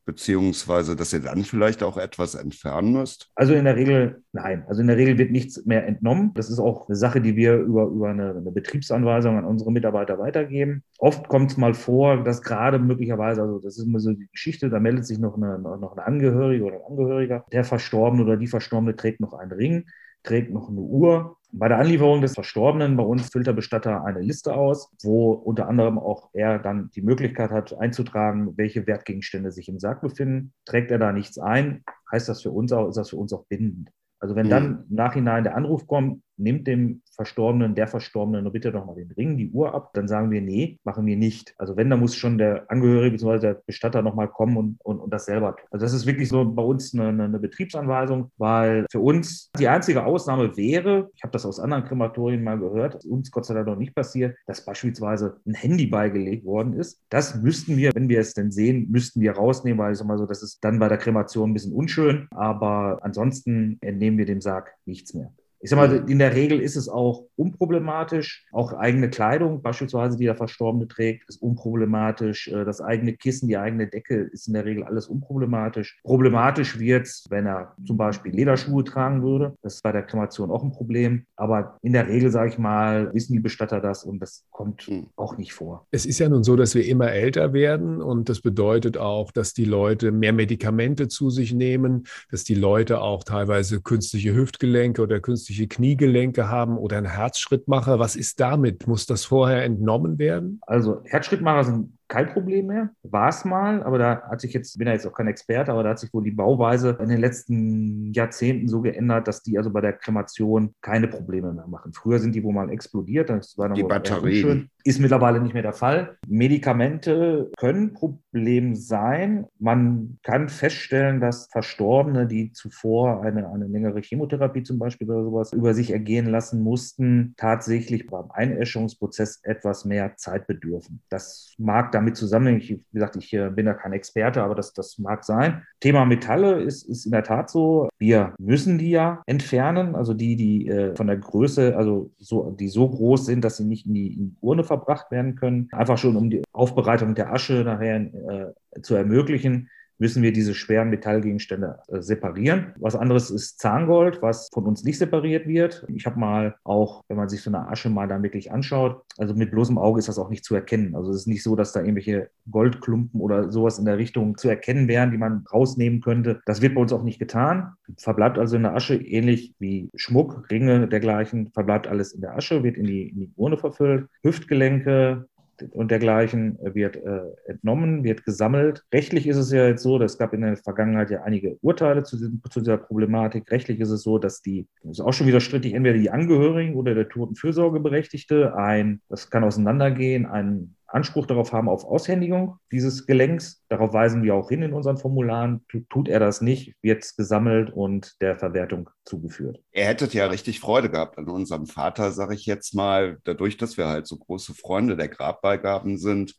beziehungsweise 0.08 0.96
dass 0.96 1.12
ihr 1.12 1.20
dann 1.20 1.44
vielleicht 1.44 1.82
auch 1.82 1.98
etwas 1.98 2.34
entfernen 2.34 2.94
müsst? 2.94 3.30
Also 3.34 3.52
in 3.52 3.66
der 3.66 3.76
Regel 3.76 4.22
nein. 4.32 4.64
Also 4.66 4.80
in 4.80 4.86
der 4.86 4.96
Regel 4.96 5.18
wird 5.18 5.30
nichts 5.32 5.66
mehr 5.66 5.86
entnommen. 5.86 6.32
Das 6.32 6.48
ist 6.48 6.58
auch 6.58 6.88
eine 6.88 6.96
Sache, 6.96 7.20
die 7.20 7.36
wir 7.36 7.56
über, 7.58 7.84
über 7.84 8.08
eine, 8.08 8.30
eine 8.30 8.50
Betriebsanweisung 8.50 9.36
an 9.36 9.44
unsere 9.44 9.70
Mitarbeiter 9.70 10.18
weitergeben. 10.18 10.82
Oft 10.96 11.28
kommt 11.28 11.50
es 11.50 11.58
mal 11.58 11.74
vor, 11.74 12.24
dass 12.24 12.40
gerade 12.40 12.78
möglicherweise, 12.78 13.42
also 13.42 13.58
das 13.58 13.76
ist 13.76 13.84
immer 13.84 14.00
so 14.00 14.14
die 14.14 14.28
Geschichte, 14.32 14.70
da 14.70 14.80
meldet 14.80 15.04
sich 15.04 15.18
noch 15.18 15.36
eine, 15.36 15.58
noch 15.58 15.92
eine 15.92 16.06
Angehörige 16.06 16.64
oder 16.64 16.76
ein 16.76 16.86
Angehöriger, 16.88 17.44
der 17.52 17.64
Verstorbene 17.64 18.22
oder 18.22 18.38
die 18.38 18.46
Verstorbene 18.46 18.96
trägt 18.96 19.20
noch 19.20 19.34
einen 19.34 19.52
Ring 19.52 19.84
trägt 20.22 20.52
noch 20.52 20.68
eine 20.68 20.80
Uhr. 20.80 21.38
Bei 21.50 21.69
der 21.69 21.78
Anlieferung 21.78 22.21
des 22.21 22.35
Verstorbenen 22.35 22.97
bei 22.97 23.02
uns 23.02 23.31
füllt 23.31 23.47
der 23.47 23.55
Bestatter 23.55 24.05
eine 24.05 24.21
Liste 24.21 24.55
aus, 24.55 24.90
wo 25.02 25.33
unter 25.33 25.67
anderem 25.67 25.99
auch 25.99 26.28
er 26.35 26.59
dann 26.59 26.90
die 26.95 27.00
Möglichkeit 27.00 27.50
hat 27.50 27.78
einzutragen, 27.78 28.57
welche 28.57 28.87
Wertgegenstände 28.87 29.50
sich 29.50 29.69
im 29.69 29.78
Sarg 29.78 30.02
befinden. 30.02 30.52
Trägt 30.67 30.90
er 30.90 30.99
da 30.99 31.11
nichts 31.12 31.38
ein, 31.38 31.85
heißt 32.12 32.28
das 32.28 32.43
für 32.43 32.50
uns 32.50 32.73
auch, 32.73 32.88
ist 32.88 32.97
das 32.97 33.11
für 33.11 33.17
uns 33.17 33.33
auch 33.33 33.47
bindend. 33.47 33.90
Also 34.21 34.37
wenn 34.37 34.50
dann 34.50 34.69
mhm. 34.69 34.85
im 34.90 34.95
Nachhinein 34.97 35.45
der 35.45 35.57
Anruf 35.57 35.87
kommt, 35.87 36.23
nimmt 36.38 36.66
dem 36.66 37.02
Verstorbenen, 37.18 37.75
der 37.75 37.88
Verstorbenen 37.88 38.50
bitte 38.52 38.71
nochmal 38.71 38.95
den 38.95 39.11
Ring, 39.11 39.37
die 39.37 39.50
Uhr 39.50 39.75
ab, 39.75 39.90
dann 39.95 40.07
sagen 40.07 40.30
wir, 40.30 40.40
nee, 40.40 40.78
machen 40.85 41.04
wir 41.04 41.16
nicht. 41.16 41.52
Also 41.59 41.76
wenn, 41.76 41.90
dann 41.90 41.99
muss 41.99 42.14
schon 42.14 42.38
der 42.38 42.71
Angehörige 42.71 43.16
bzw. 43.16 43.38
der 43.40 43.62
Bestatter 43.66 44.02
nochmal 44.02 44.28
kommen 44.28 44.57
und, 44.57 44.80
und, 44.85 45.00
und 45.00 45.12
das 45.12 45.26
selber 45.26 45.57
tun. 45.57 45.66
Also 45.73 45.85
das 45.85 45.92
ist 45.92 46.07
wirklich 46.07 46.28
so 46.28 46.45
bei 46.45 46.62
uns 46.62 46.95
eine, 46.95 47.25
eine 47.25 47.38
Betriebsanweisung, 47.40 48.30
weil 48.38 48.87
für 48.90 49.00
uns 49.00 49.50
die 49.59 49.66
einzige 49.66 50.04
Ausnahme 50.04 50.57
wäre, 50.57 51.11
ich 51.16 51.23
habe 51.25 51.33
das 51.33 51.45
aus 51.45 51.59
anderen 51.59 51.85
Krematorien 51.85 52.45
mal 52.45 52.59
gehört, 52.59 53.04
uns 53.04 53.30
Gott 53.33 53.47
sei 53.47 53.54
Dank 53.54 53.66
noch 53.66 53.76
nicht 53.76 53.97
passiert, 53.97 54.37
dass 54.47 54.64
beispielsweise 54.64 55.40
ein 55.45 55.54
Handy 55.54 55.87
beigelegt 55.87 56.45
worden 56.45 56.75
ist. 56.75 57.02
Das 57.09 57.35
müssten 57.35 57.76
wir, 57.76 57.90
wenn 57.95 58.09
wir 58.09 58.21
es 58.21 58.35
denn 58.35 58.52
sehen, 58.52 58.87
müssten 58.90 59.21
wir 59.21 59.33
rausnehmen, 59.33 59.78
weil 59.78 59.92
ich 59.92 59.99
sag 59.99 60.07
mal 60.07 60.18
so, 60.18 60.26
das 60.26 60.42
ist 60.42 60.62
dann 60.62 60.78
bei 60.78 60.88
der 60.88 60.99
Kremation 60.99 61.50
ein 61.50 61.54
bisschen 61.54 61.73
unschön, 61.73 62.28
aber 62.30 63.00
ansonsten 63.02 63.78
entnehmen 63.80 64.18
wir 64.18 64.26
dem 64.26 64.40
Sarg 64.40 64.73
nichts 64.87 65.14
mehr. 65.14 65.33
Ich 65.60 65.70
sag 65.70 65.76
mal, 65.76 66.08
in 66.08 66.20
der 66.20 66.34
Regel 66.34 66.60
ist 66.60 66.76
es 66.76 66.88
auch 66.88 67.24
unproblematisch. 67.36 68.46
Auch 68.52 68.72
eigene 68.74 69.10
Kleidung, 69.10 69.60
beispielsweise, 69.60 70.16
die 70.16 70.25
der 70.25 70.36
Verstorbene 70.36 70.86
trägt, 70.86 71.28
ist 71.28 71.42
unproblematisch. 71.42 72.49
Äh, 72.49 72.64
das 72.64 72.80
eigene 72.80 73.14
Kissen, 73.14 73.49
die 73.49 73.56
eigene 73.56 73.88
Decke 73.88 74.14
ist 74.32 74.47
in 74.47 74.54
der 74.54 74.64
Regel 74.64 74.84
alles 74.84 75.08
unproblematisch. 75.08 75.99
Problematisch 76.04 76.78
wird 76.78 77.06
es, 77.06 77.25
wenn 77.28 77.47
er 77.47 77.75
zum 77.84 77.97
Beispiel 77.97 78.32
Lederschuhe 78.32 78.84
tragen 78.84 79.23
würde. 79.23 79.56
Das 79.62 79.76
ist 79.76 79.82
bei 79.82 79.90
der 79.90 80.02
Kremation 80.04 80.50
auch 80.50 80.62
ein 80.62 80.71
Problem. 80.71 81.25
Aber 81.34 81.76
in 81.82 81.92
der 81.92 82.06
Regel, 82.06 82.30
sage 82.30 82.50
ich 82.50 82.58
mal, 82.58 83.12
wissen 83.12 83.32
die 83.32 83.40
Bestatter 83.40 83.80
das 83.80 84.04
und 84.04 84.21
das 84.21 84.44
kommt 84.50 84.82
hm. 84.82 85.06
auch 85.16 85.36
nicht 85.38 85.52
vor. 85.52 85.86
Es 85.90 86.06
ist 86.06 86.21
ja 86.21 86.28
nun 86.28 86.44
so, 86.44 86.54
dass 86.54 86.75
wir 86.76 86.86
immer 86.86 87.10
älter 87.10 87.52
werden 87.52 88.00
und 88.00 88.28
das 88.28 88.40
bedeutet 88.40 88.97
auch, 88.97 89.32
dass 89.32 89.54
die 89.54 89.64
Leute 89.64 90.12
mehr 90.12 90.32
Medikamente 90.32 91.08
zu 91.08 91.30
sich 91.30 91.52
nehmen, 91.52 92.04
dass 92.30 92.44
die 92.44 92.54
Leute 92.54 93.00
auch 93.00 93.25
teilweise 93.25 93.80
künstliche 93.80 94.34
Hüftgelenke 94.34 95.02
oder 95.02 95.18
künstliche 95.21 95.48
künstliche 95.49 95.67
Kniegelenke 95.67 96.49
haben 96.49 96.76
oder 96.76 96.99
einen 96.99 97.06
Herzschrittmacher. 97.06 97.99
Was 97.99 98.17
ist 98.17 98.39
damit? 98.39 98.87
Muss 98.87 99.06
das 99.06 99.25
vorher 99.25 99.65
entnommen 99.65 100.19
werden? 100.19 100.61
Also 100.67 101.00
Herzschrittmacher 101.04 101.65
sind 101.65 101.98
kein 102.08 102.28
Problem 102.28 102.66
mehr. 102.66 102.90
War 103.02 103.28
es 103.28 103.44
mal, 103.44 103.82
aber 103.82 103.99
da 103.99 104.23
hat 104.23 104.40
sich 104.40 104.52
jetzt, 104.52 104.78
bin 104.78 104.86
ja 104.86 104.94
jetzt 104.94 105.06
auch 105.06 105.12
kein 105.12 105.28
Experte, 105.28 105.73
aber 105.73 105.82
da 105.82 105.90
hat 105.90 105.99
sich 105.99 106.12
wohl 106.12 106.25
die 106.25 106.30
Bauweise 106.30 106.97
in 107.00 107.08
den 107.08 107.21
letzten 107.21 108.12
Jahrzehnten 108.12 108.68
so 108.68 108.80
geändert, 108.80 109.28
dass 109.28 109.42
die 109.42 109.58
also 109.58 109.71
bei 109.71 109.80
der 109.80 109.92
Kremation 109.92 110.75
keine 110.80 111.08
Probleme 111.08 111.52
mehr 111.52 111.66
machen. 111.66 111.92
Früher 111.92 112.18
sind 112.18 112.34
die 112.34 112.42
wohl 112.42 112.54
mal 112.54 112.71
explodiert, 112.71 113.30
das 113.30 113.56
war 113.58 113.68
dann 113.68 113.76
die 113.76 113.82
Batterien. 113.82 114.71
Ist 114.84 115.00
mittlerweile 115.00 115.40
nicht 115.40 115.52
mehr 115.52 115.62
der 115.62 115.75
Fall. 115.75 116.16
Medikamente 116.26 117.50
können 117.58 117.92
Problem 117.92 118.75
sein. 118.75 119.44
Man 119.58 120.18
kann 120.23 120.49
feststellen, 120.49 121.21
dass 121.21 121.49
Verstorbene, 121.50 122.26
die 122.26 122.52
zuvor 122.52 123.23
eine, 123.23 123.50
eine 123.50 123.66
längere 123.66 124.00
Chemotherapie 124.00 124.62
zum 124.62 124.78
Beispiel 124.78 125.10
oder 125.10 125.25
sowas 125.25 125.52
über 125.52 125.75
sich 125.75 125.90
ergehen 125.90 126.26
lassen 126.26 126.62
mussten, 126.62 127.34
tatsächlich 127.36 128.06
beim 128.06 128.30
Einäscherungsprozess 128.30 129.40
etwas 129.42 129.84
mehr 129.84 130.16
Zeit 130.16 130.47
bedürfen. 130.47 131.02
Das 131.10 131.54
mag 131.58 131.92
damit 131.99 132.17
zusammenhängen. 132.17 132.61
Ich, 132.61 132.71
wie 132.71 132.82
gesagt, 132.93 133.17
ich 133.17 133.32
äh, 133.34 133.50
bin 133.50 133.67
da 133.67 133.75
kein 133.75 133.93
Experte, 133.93 134.43
aber 134.43 134.54
das, 134.54 134.73
das 134.73 134.99
mag 134.99 135.25
sein. 135.25 135.63
Thema 135.80 136.04
Metalle 136.04 136.63
ist, 136.63 136.89
ist 136.89 137.06
in 137.06 137.13
der 137.13 137.25
Tat 137.25 137.50
so. 137.50 137.89
Wir 137.99 138.34
müssen 138.39 138.78
die 138.78 138.91
ja 138.91 139.23
entfernen, 139.26 139.95
also 139.95 140.15
die, 140.15 140.37
die 140.37 140.69
äh, 140.69 140.95
von 140.95 141.08
der 141.08 141.17
Größe, 141.17 141.76
also 141.76 142.11
so, 142.19 142.50
die 142.50 142.69
so 142.69 142.89
groß 142.89 143.26
sind, 143.26 143.45
dass 143.45 143.56
sie 143.56 143.65
nicht 143.65 143.87
in 143.87 143.95
die, 143.95 144.15
in 144.15 144.30
die 144.30 144.37
Urne 144.41 144.65
verbracht 144.65 145.11
werden 145.11 145.34
können. 145.34 145.69
Einfach 145.73 145.99
schon, 145.99 146.17
um 146.17 146.30
die 146.30 146.43
Aufbereitung 146.52 147.15
der 147.15 147.32
Asche 147.32 147.65
nachher 147.65 148.00
äh, 148.00 148.80
zu 148.82 148.95
ermöglichen 148.95 149.69
müssen 149.99 150.23
wir 150.23 150.32
diese 150.32 150.54
schweren 150.54 150.91
Metallgegenstände 150.91 151.80
äh, 151.89 152.00
separieren. 152.00 152.73
Was 152.78 152.97
anderes 152.97 153.30
ist 153.30 153.58
Zahngold, 153.58 154.23
was 154.23 154.49
von 154.52 154.65
uns 154.65 154.84
nicht 154.84 154.99
separiert 154.99 155.47
wird. 155.47 155.84
Ich 155.89 156.06
habe 156.06 156.19
mal 156.19 156.56
auch, 156.65 157.02
wenn 157.08 157.17
man 157.17 157.28
sich 157.28 157.43
so 157.43 157.50
eine 157.50 157.69
Asche 157.69 157.91
mal 157.91 158.08
dann 158.08 158.23
wirklich 158.23 158.52
anschaut, 158.52 159.02
also 159.19 159.34
mit 159.34 159.50
bloßem 159.50 159.78
Auge 159.78 159.99
ist 159.99 160.08
das 160.08 160.19
auch 160.19 160.30
nicht 160.30 160.45
zu 160.45 160.54
erkennen. 160.54 160.95
Also 160.95 161.11
es 161.11 161.19
ist 161.19 161.26
nicht 161.26 161.43
so, 161.43 161.56
dass 161.56 161.73
da 161.73 161.80
irgendwelche 161.80 162.30
Goldklumpen 162.50 163.21
oder 163.21 163.50
sowas 163.50 163.78
in 163.78 163.84
der 163.84 163.99
Richtung 163.99 164.37
zu 164.37 164.49
erkennen 164.49 164.89
wären, 164.89 165.11
die 165.11 165.19
man 165.19 165.45
rausnehmen 165.52 166.00
könnte. 166.00 166.41
Das 166.47 166.63
wird 166.63 166.75
bei 166.75 166.80
uns 166.80 166.93
auch 166.93 167.02
nicht 167.02 167.19
getan. 167.19 167.75
Verbleibt 167.97 168.39
also 168.39 168.56
in 168.56 168.63
der 168.63 168.75
Asche 168.75 168.95
ähnlich 168.95 169.54
wie 169.58 169.91
Schmuck, 169.95 170.50
Ringe 170.50 170.89
dergleichen, 170.89 171.50
verbleibt 171.52 171.87
alles 171.87 172.13
in 172.13 172.21
der 172.21 172.37
Asche, 172.37 172.63
wird 172.63 172.76
in 172.76 172.87
die, 172.87 173.08
in 173.08 173.21
die 173.21 173.32
Urne 173.37 173.56
verfüllt. 173.56 174.08
Hüftgelenke, 174.23 175.27
und 175.73 175.90
dergleichen 175.90 176.58
wird 176.62 176.97
äh, 176.97 177.21
entnommen, 177.47 178.04
wird 178.04 178.25
gesammelt. 178.25 178.84
Rechtlich 178.92 179.26
ist 179.26 179.36
es 179.36 179.52
ja 179.52 179.66
jetzt 179.66 179.82
so, 179.82 179.99
dass 179.99 180.12
es 180.12 180.18
gab 180.18 180.32
in 180.32 180.42
der 180.42 180.56
Vergangenheit 180.56 181.10
ja 181.10 181.23
einige 181.23 181.58
Urteile 181.60 182.02
zu, 182.04 182.16
zu 182.50 182.60
dieser 182.60 182.78
Problematik. 182.78 183.50
Rechtlich 183.50 183.80
ist 183.80 183.90
es 183.90 184.02
so, 184.02 184.18
dass 184.18 184.42
die, 184.42 184.66
das 184.82 184.99
ist 184.99 185.00
auch 185.00 185.12
schon 185.12 185.26
wieder 185.26 185.40
strittig, 185.40 185.75
entweder 185.75 185.99
die 185.99 186.10
Angehörigen 186.10 186.75
oder 186.75 186.94
der 186.94 187.08
Totenfürsorgeberechtigte 187.08 188.56
ein, 188.56 189.00
das 189.08 189.30
kann 189.30 189.44
auseinandergehen, 189.44 190.26
ein 190.26 190.75
Anspruch 190.88 191.26
darauf 191.26 191.52
haben 191.52 191.68
auf 191.68 191.84
Aushändigung 191.84 192.56
dieses 192.72 193.06
Gelenks. 193.06 193.62
Darauf 193.68 193.92
weisen 193.92 194.22
wir 194.22 194.34
auch 194.34 194.48
hin 194.48 194.62
in 194.62 194.72
unseren 194.72 194.96
Formularen. 194.96 195.64
Tut 195.90 196.08
er 196.08 196.18
das 196.18 196.40
nicht, 196.40 196.74
wird 196.82 197.04
es 197.04 197.14
gesammelt 197.14 197.70
und 197.70 198.20
der 198.22 198.38
Verwertung 198.38 198.88
zugeführt. 199.04 199.60
Er 199.70 199.86
hätte 199.86 200.06
ja 200.06 200.26
richtig 200.26 200.60
Freude 200.60 200.90
gehabt 200.90 201.18
an 201.18 201.28
unserem 201.28 201.66
Vater, 201.66 202.12
sage 202.12 202.34
ich 202.34 202.46
jetzt 202.46 202.74
mal, 202.74 203.18
dadurch, 203.24 203.58
dass 203.58 203.76
wir 203.76 203.86
halt 203.86 204.06
so 204.06 204.16
große 204.16 204.54
Freunde 204.54 204.96
der 204.96 205.08
Grabbeigaben 205.08 205.98
sind 205.98 206.34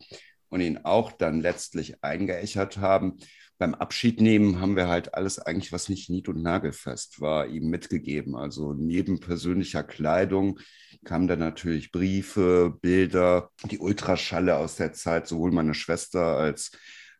und 0.50 0.62
ihn 0.62 0.80
auch 0.84 1.12
dann 1.12 1.42
letztlich 1.42 2.04
eingeächert 2.04 2.80
haben. 2.80 3.18
Beim 3.60 3.76
Abschiednehmen 3.76 4.62
haben 4.62 4.78
wir 4.78 4.88
halt 4.88 5.14
alles 5.14 5.38
eigentlich, 5.38 5.74
was 5.74 5.90
nicht 5.90 6.10
nied- 6.10 6.30
und 6.30 6.42
nagelfest 6.42 7.20
war, 7.20 7.46
ihm 7.46 7.70
mitgegeben. 7.70 8.36
Also 8.36 8.74
neben 8.74 9.20
persönlicher 9.20 9.84
Kleidung 9.84 10.60
kamen 11.04 11.28
dann 11.28 11.40
natürlich 11.40 11.92
Briefe, 11.92 12.78
Bilder, 12.82 13.52
die 13.70 13.80
Ultraschalle 13.80 14.56
aus 14.56 14.78
der 14.78 14.94
Zeit, 14.94 15.28
sowohl 15.28 15.52
meine 15.52 15.74
Schwester 15.74 16.38
als 16.38 16.72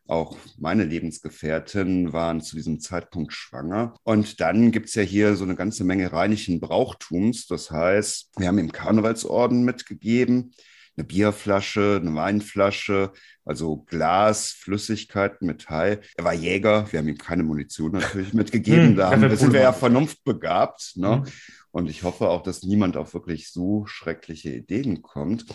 auch 0.06 0.36
meine 0.58 0.84
Lebensgefährtin 0.84 2.12
waren 2.14 2.40
zu 2.40 2.56
diesem 2.56 2.80
Zeitpunkt 2.80 3.34
schwanger. 3.34 3.94
Und 4.02 4.40
dann 4.40 4.72
gibt 4.72 4.88
es 4.88 4.94
ja 4.94 5.02
hier 5.02 5.36
so 5.36 5.44
eine 5.44 5.54
ganze 5.54 5.84
Menge 5.84 6.10
reinlichen 6.12 6.58
Brauchtums. 6.58 7.46
Das 7.46 7.70
heißt, 7.70 8.30
wir 8.38 8.48
haben 8.48 8.58
ihm 8.58 8.72
Karnevalsorden 8.72 9.62
mitgegeben, 9.62 10.52
eine 10.96 11.06
Bierflasche, 11.06 12.00
eine 12.00 12.14
Weinflasche, 12.14 13.12
also 13.44 13.78
Glas, 13.88 14.50
Flüssigkeit, 14.50 15.42
Metall. 15.42 16.00
Er 16.16 16.24
war 16.24 16.34
Jäger, 16.34 16.90
wir 16.90 16.98
haben 16.98 17.08
ihm 17.08 17.18
keine 17.18 17.42
Munition 17.42 17.92
natürlich 17.92 18.32
mitgegeben. 18.34 18.88
Hm, 18.88 18.96
da 18.96 19.36
sind 19.36 19.52
wir 19.52 19.60
ja 19.60 19.72
vernunftbegabt. 19.72 20.92
Ne? 20.96 21.22
Hm. 21.24 21.32
Und 21.72 21.88
ich 21.88 22.02
hoffe 22.02 22.28
auch, 22.28 22.42
dass 22.42 22.62
niemand 22.62 22.96
auf 22.96 23.14
wirklich 23.14 23.50
so 23.50 23.86
schreckliche 23.86 24.50
Ideen 24.50 25.02
kommt. 25.02 25.46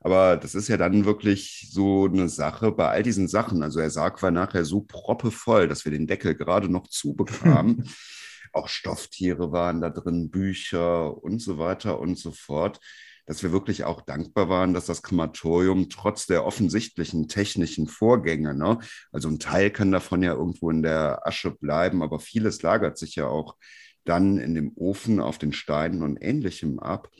Aber 0.00 0.36
das 0.36 0.54
ist 0.54 0.68
ja 0.68 0.76
dann 0.76 1.04
wirklich 1.04 1.68
so 1.72 2.06
eine 2.06 2.28
Sache 2.28 2.70
bei 2.72 2.88
all 2.88 3.02
diesen 3.02 3.28
Sachen. 3.28 3.62
Also 3.62 3.80
der 3.80 3.90
Sarg 3.90 4.22
war 4.22 4.30
nachher 4.30 4.64
so 4.64 4.80
proppevoll, 4.80 5.68
dass 5.68 5.84
wir 5.84 5.92
den 5.92 6.06
Deckel 6.06 6.34
gerade 6.34 6.68
noch 6.68 6.86
zubekamen. 6.88 7.88
auch 8.52 8.68
Stofftiere 8.68 9.52
waren 9.52 9.80
da 9.80 9.90
drin, 9.90 10.30
Bücher 10.30 11.22
und 11.22 11.40
so 11.40 11.58
weiter 11.58 11.98
und 12.00 12.18
so 12.18 12.32
fort, 12.32 12.80
dass 13.28 13.42
wir 13.42 13.52
wirklich 13.52 13.84
auch 13.84 14.00
dankbar 14.00 14.48
waren, 14.48 14.72
dass 14.72 14.86
das 14.86 15.02
Krematorium 15.02 15.90
trotz 15.90 16.26
der 16.26 16.46
offensichtlichen 16.46 17.28
technischen 17.28 17.86
Vorgänge, 17.86 18.54
ne, 18.54 18.78
also 19.12 19.28
ein 19.28 19.38
Teil 19.38 19.70
kann 19.70 19.92
davon 19.92 20.22
ja 20.22 20.32
irgendwo 20.32 20.70
in 20.70 20.82
der 20.82 21.26
Asche 21.26 21.50
bleiben, 21.50 22.02
aber 22.02 22.20
vieles 22.20 22.62
lagert 22.62 22.96
sich 22.96 23.16
ja 23.16 23.26
auch 23.28 23.56
dann 24.04 24.38
in 24.38 24.54
dem 24.54 24.72
Ofen 24.76 25.20
auf 25.20 25.36
den 25.36 25.52
Steinen 25.52 26.02
und 26.02 26.16
ähnlichem 26.16 26.78
ab, 26.78 27.10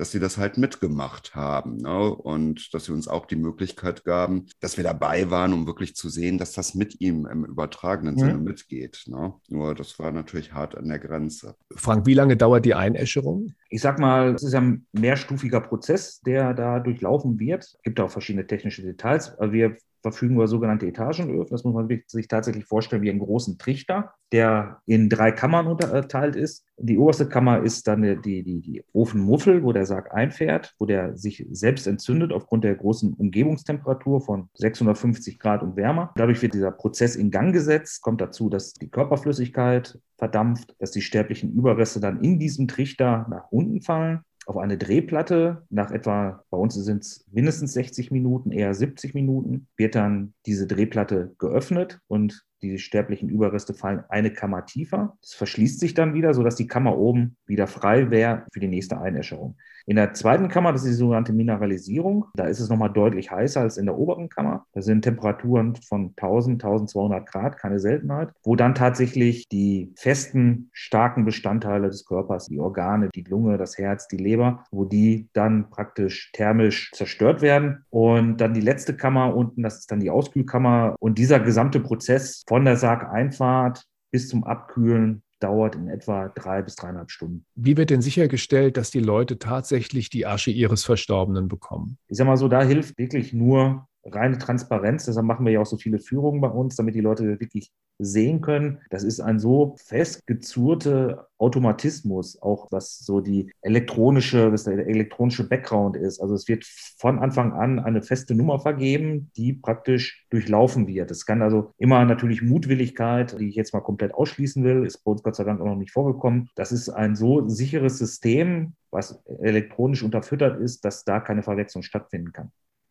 dass 0.00 0.12
sie 0.12 0.18
das 0.18 0.38
halt 0.38 0.56
mitgemacht 0.56 1.34
haben 1.34 1.76
ne? 1.76 2.14
und 2.14 2.72
dass 2.72 2.86
sie 2.86 2.92
uns 2.92 3.06
auch 3.06 3.26
die 3.26 3.36
Möglichkeit 3.36 4.02
gaben, 4.04 4.46
dass 4.58 4.78
wir 4.78 4.84
dabei 4.84 5.30
waren, 5.30 5.52
um 5.52 5.66
wirklich 5.66 5.94
zu 5.94 6.08
sehen, 6.08 6.38
dass 6.38 6.52
das 6.52 6.74
mit 6.74 7.02
ihm 7.02 7.26
im 7.26 7.44
übertragenen. 7.44 8.16
Sinne 8.16 8.38
mitgeht. 8.38 9.04
Ne? 9.06 9.34
Nur 9.48 9.74
das 9.74 9.98
war 9.98 10.10
natürlich 10.10 10.54
hart 10.54 10.74
an 10.74 10.88
der 10.88 10.98
Grenze. 10.98 11.54
Frank, 11.76 12.06
wie 12.06 12.14
lange 12.14 12.38
dauert 12.38 12.64
die 12.64 12.74
Einäscherung? 12.74 13.52
Ich 13.68 13.82
sag 13.82 13.98
mal, 13.98 14.34
es 14.34 14.42
ist 14.42 14.54
ja 14.54 14.60
ein 14.62 14.86
mehrstufiger 14.92 15.60
Prozess, 15.60 16.20
der 16.22 16.54
da 16.54 16.80
durchlaufen 16.80 17.38
wird. 17.38 17.64
Es 17.64 17.82
gibt 17.82 18.00
auch 18.00 18.10
verschiedene 18.10 18.46
technische 18.46 18.82
Details. 18.82 19.38
Aber 19.38 19.52
wir 19.52 19.76
verfügen 20.02 20.34
über 20.36 20.48
sogenannte 20.48 20.86
Etagenöfen. 20.86 21.50
Das 21.50 21.64
muss 21.64 21.74
man 21.74 21.88
sich 22.06 22.28
tatsächlich 22.28 22.64
vorstellen 22.64 23.02
wie 23.02 23.10
einen 23.10 23.18
großen 23.18 23.58
Trichter, 23.58 24.12
der 24.32 24.80
in 24.86 25.08
drei 25.08 25.32
Kammern 25.32 25.66
unterteilt 25.66 26.36
ist. 26.36 26.64
Die 26.78 26.98
oberste 26.98 27.28
Kammer 27.28 27.62
ist 27.62 27.86
dann 27.86 28.02
die, 28.22 28.42
die, 28.42 28.60
die 28.60 28.84
Ofenmuffel, 28.92 29.62
wo 29.62 29.72
der 29.72 29.86
Sarg 29.86 30.14
einfährt, 30.14 30.74
wo 30.78 30.86
der 30.86 31.16
sich 31.16 31.46
selbst 31.50 31.86
entzündet 31.86 32.32
aufgrund 32.32 32.64
der 32.64 32.74
großen 32.74 33.12
Umgebungstemperatur 33.14 34.20
von 34.20 34.48
650 34.54 35.38
Grad 35.38 35.62
und 35.62 35.76
wärmer. 35.76 36.12
Dadurch 36.16 36.40
wird 36.40 36.54
dieser 36.54 36.70
Prozess 36.70 37.16
in 37.16 37.30
Gang 37.30 37.52
gesetzt, 37.52 38.02
kommt 38.02 38.20
dazu, 38.20 38.48
dass 38.48 38.72
die 38.72 38.88
Körperflüssigkeit 38.88 39.98
verdampft, 40.16 40.74
dass 40.78 40.90
die 40.90 41.02
sterblichen 41.02 41.52
Überreste 41.52 42.00
dann 42.00 42.20
in 42.22 42.38
diesem 42.38 42.68
Trichter 42.68 43.26
nach 43.28 43.50
unten 43.50 43.80
fallen 43.80 44.20
auf 44.46 44.56
eine 44.56 44.78
Drehplatte. 44.78 45.64
Nach 45.70 45.90
etwa, 45.90 46.44
bei 46.50 46.58
uns 46.58 46.74
sind 46.74 47.02
es 47.02 47.24
mindestens 47.30 47.72
60 47.74 48.10
Minuten, 48.10 48.52
eher 48.52 48.74
70 48.74 49.14
Minuten, 49.14 49.68
wird 49.76 49.94
dann 49.94 50.34
diese 50.46 50.66
Drehplatte 50.66 51.34
geöffnet 51.38 52.00
und 52.08 52.44
die 52.62 52.78
sterblichen 52.78 53.28
Überreste 53.28 53.74
fallen 53.74 54.04
eine 54.08 54.32
Kammer 54.32 54.66
tiefer. 54.66 55.16
Es 55.22 55.34
verschließt 55.34 55.80
sich 55.80 55.94
dann 55.94 56.14
wieder, 56.14 56.34
sodass 56.34 56.56
die 56.56 56.66
Kammer 56.66 56.96
oben 56.98 57.36
wieder 57.46 57.66
frei 57.66 58.10
wäre 58.10 58.46
für 58.52 58.60
die 58.60 58.68
nächste 58.68 59.00
Einäscherung. 59.00 59.56
In 59.86 59.96
der 59.96 60.14
zweiten 60.14 60.48
Kammer, 60.48 60.72
das 60.72 60.84
ist 60.84 60.90
die 60.90 60.94
sogenannte 60.94 61.32
Mineralisierung, 61.32 62.26
da 62.34 62.44
ist 62.44 62.60
es 62.60 62.68
nochmal 62.68 62.92
deutlich 62.92 63.30
heißer 63.30 63.60
als 63.60 63.76
in 63.76 63.86
der 63.86 63.98
oberen 63.98 64.28
Kammer. 64.28 64.66
Da 64.72 64.82
sind 64.82 65.02
Temperaturen 65.02 65.74
von 65.76 66.12
1000, 66.16 66.62
1200 66.62 67.26
Grad, 67.26 67.58
keine 67.58 67.80
Seltenheit, 67.80 68.28
wo 68.44 68.56
dann 68.56 68.74
tatsächlich 68.74 69.48
die 69.48 69.92
festen, 69.96 70.70
starken 70.72 71.24
Bestandteile 71.24 71.88
des 71.88 72.04
Körpers, 72.04 72.46
die 72.46 72.60
Organe, 72.60 73.08
die 73.14 73.22
Lunge, 73.22 73.56
das 73.58 73.78
Herz, 73.78 74.06
die 74.06 74.18
Leber, 74.18 74.64
wo 74.70 74.84
die 74.84 75.28
dann 75.32 75.70
praktisch 75.70 76.30
thermisch 76.32 76.90
zerstört 76.92 77.42
werden. 77.42 77.84
Und 77.90 78.36
dann 78.40 78.54
die 78.54 78.60
letzte 78.60 78.96
Kammer 78.96 79.34
unten, 79.34 79.62
das 79.62 79.78
ist 79.78 79.90
dann 79.90 80.00
die 80.00 80.10
Auskühlkammer. 80.10 80.94
Und 81.00 81.18
dieser 81.18 81.40
gesamte 81.40 81.80
Prozess 81.80 82.42
von 82.50 82.64
der 82.64 82.76
Sargeinfahrt 82.76 83.84
bis 84.10 84.26
zum 84.26 84.42
Abkühlen 84.42 85.22
dauert 85.38 85.76
in 85.76 85.86
etwa 85.86 86.30
drei 86.30 86.62
bis 86.62 86.74
dreieinhalb 86.74 87.12
Stunden. 87.12 87.44
Wie 87.54 87.76
wird 87.76 87.90
denn 87.90 88.02
sichergestellt, 88.02 88.76
dass 88.76 88.90
die 88.90 88.98
Leute 88.98 89.38
tatsächlich 89.38 90.10
die 90.10 90.26
Asche 90.26 90.50
ihres 90.50 90.84
Verstorbenen 90.84 91.46
bekommen? 91.46 91.96
Ich 92.08 92.16
sage 92.16 92.28
mal 92.28 92.36
so, 92.36 92.48
da 92.48 92.64
hilft 92.64 92.98
wirklich 92.98 93.32
nur 93.32 93.86
reine 94.04 94.38
Transparenz. 94.38 95.04
Deshalb 95.06 95.26
machen 95.26 95.44
wir 95.44 95.52
ja 95.52 95.60
auch 95.60 95.66
so 95.66 95.76
viele 95.76 95.98
Führungen 95.98 96.40
bei 96.40 96.48
uns, 96.48 96.76
damit 96.76 96.94
die 96.94 97.00
Leute 97.00 97.40
wirklich 97.40 97.70
sehen 98.00 98.40
können. 98.40 98.78
Das 98.90 99.02
ist 99.02 99.20
ein 99.20 99.38
so 99.38 99.76
festgezurrte 99.78 101.26
Automatismus, 101.38 102.40
auch 102.40 102.68
was 102.70 102.98
so 102.98 103.20
die 103.20 103.52
elektronische, 103.60 104.52
was 104.52 104.64
der 104.64 104.86
elektronische 104.86 105.48
Background 105.48 105.96
ist. 105.96 106.20
Also 106.20 106.34
es 106.34 106.48
wird 106.48 106.64
von 106.64 107.18
Anfang 107.18 107.52
an 107.52 107.78
eine 107.78 108.02
feste 108.02 108.34
Nummer 108.34 108.58
vergeben, 108.58 109.30
die 109.36 109.52
praktisch 109.52 110.26
durchlaufen 110.30 110.86
wird. 110.86 111.10
Es 111.10 111.26
kann 111.26 111.42
also 111.42 111.72
immer 111.78 112.04
natürlich 112.04 112.42
Mutwilligkeit, 112.42 113.38
die 113.38 113.48
ich 113.48 113.54
jetzt 113.54 113.74
mal 113.74 113.80
komplett 113.80 114.14
ausschließen 114.14 114.64
will, 114.64 114.84
ist 114.84 115.04
bei 115.04 115.10
uns 115.12 115.22
Gott 115.22 115.36
sei 115.36 115.44
Dank 115.44 115.60
auch 115.60 115.66
noch 115.66 115.76
nicht 115.76 115.92
vorgekommen. 115.92 116.48
Das 116.54 116.72
ist 116.72 116.88
ein 116.88 117.16
so 117.16 117.48
sicheres 117.48 117.98
System, 117.98 118.74
was 118.90 119.22
elektronisch 119.40 120.02
unterfüttert 120.02 120.60
ist, 120.60 120.84
dass 120.84 121.04
da 121.04 121.20
keine 121.20 121.42
Verwechslung 121.42 121.82
stattfinden 121.82 122.32
kann. 122.32 122.50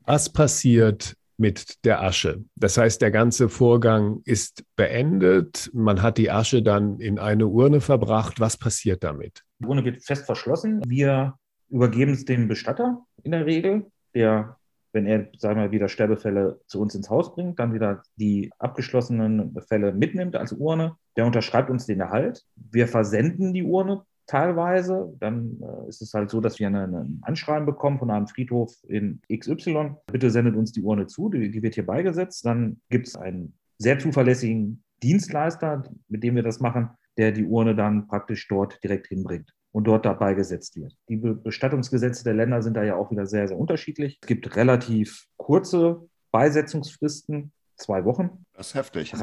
Was 0.09 0.27
passiert 0.27 1.15
mit 1.37 1.85
der 1.85 2.01
Asche? 2.01 2.43
Das 2.55 2.79
heißt, 2.79 2.99
der 2.99 3.11
ganze 3.11 3.47
Vorgang 3.47 4.23
ist 4.25 4.63
beendet. 4.75 5.69
Man 5.71 6.01
hat 6.01 6.17
die 6.17 6.31
Asche 6.31 6.63
dann 6.63 6.99
in 6.99 7.19
eine 7.19 7.45
Urne 7.45 7.79
verbracht. 7.79 8.39
Was 8.39 8.57
passiert 8.57 9.03
damit? 9.03 9.43
Die 9.59 9.67
Urne 9.67 9.85
wird 9.85 10.03
fest 10.03 10.25
verschlossen. 10.25 10.81
Wir 10.87 11.35
übergeben 11.69 12.13
es 12.13 12.25
dem 12.25 12.47
Bestatter 12.47 13.05
in 13.21 13.33
der 13.33 13.45
Regel, 13.45 13.85
der 14.15 14.57
wenn 14.93 15.05
er, 15.05 15.27
sagen 15.37 15.61
wir, 15.61 15.69
wieder 15.69 15.87
Sterbefälle 15.87 16.59
zu 16.65 16.81
uns 16.81 16.95
ins 16.95 17.11
Haus 17.11 17.35
bringt, 17.35 17.59
dann 17.59 17.75
wieder 17.75 18.01
die 18.15 18.49
abgeschlossenen 18.57 19.55
Fälle 19.67 19.93
mitnimmt 19.93 20.35
als 20.35 20.53
Urne. 20.53 20.95
Der 21.17 21.27
unterschreibt 21.27 21.69
uns 21.69 21.85
den 21.85 21.99
Erhalt. 21.99 22.43
Wir 22.55 22.87
versenden 22.87 23.53
die 23.53 23.61
Urne 23.61 24.01
teilweise. 24.29 25.11
Dann 25.19 25.59
äh, 25.61 25.89
ist 25.89 26.01
es 26.01 26.13
halt 26.13 26.29
so, 26.29 26.39
dass 26.39 26.59
wir 26.59 26.67
ein 26.67 27.19
Anschreiben 27.23 27.65
bekommen 27.65 27.97
von 27.97 28.11
einem 28.11 28.27
Friedhof 28.27 28.71
in 28.87 29.21
XY. 29.33 29.95
Bitte 30.11 30.29
sendet 30.29 30.55
uns 30.55 30.71
die 30.71 30.81
Urne 30.81 31.07
zu, 31.07 31.29
die, 31.29 31.49
die 31.49 31.63
wird 31.63 31.73
hier 31.73 31.85
beigesetzt. 31.85 32.45
Dann 32.45 32.79
gibt 32.89 33.07
es 33.07 33.15
einen 33.15 33.57
sehr 33.79 33.97
zuverlässigen 33.97 34.83
Dienstleister, 35.01 35.83
mit 36.07 36.23
dem 36.23 36.35
wir 36.35 36.43
das 36.43 36.59
machen, 36.59 36.91
der 37.17 37.31
die 37.31 37.45
Urne 37.45 37.75
dann 37.75 38.07
praktisch 38.07 38.47
dort 38.47 38.83
direkt 38.83 39.07
hinbringt 39.07 39.51
und 39.71 39.85
dort 39.85 40.05
dabei 40.05 40.35
gesetzt 40.35 40.79
wird. 40.79 40.95
Die 41.09 41.17
Bestattungsgesetze 41.17 42.23
der 42.23 42.35
Länder 42.35 42.61
sind 42.61 42.75
da 42.75 42.83
ja 42.83 42.95
auch 42.95 43.09
wieder 43.11 43.25
sehr, 43.25 43.47
sehr 43.47 43.57
unterschiedlich. 43.57 44.19
Es 44.21 44.27
gibt 44.27 44.55
relativ 44.55 45.25
kurze 45.37 46.07
Beisetzungsfristen, 46.31 47.51
zwei 47.77 48.05
Wochen. 48.05 48.45
Das 48.53 48.67
ist 48.67 48.75
heftig. 48.75 49.15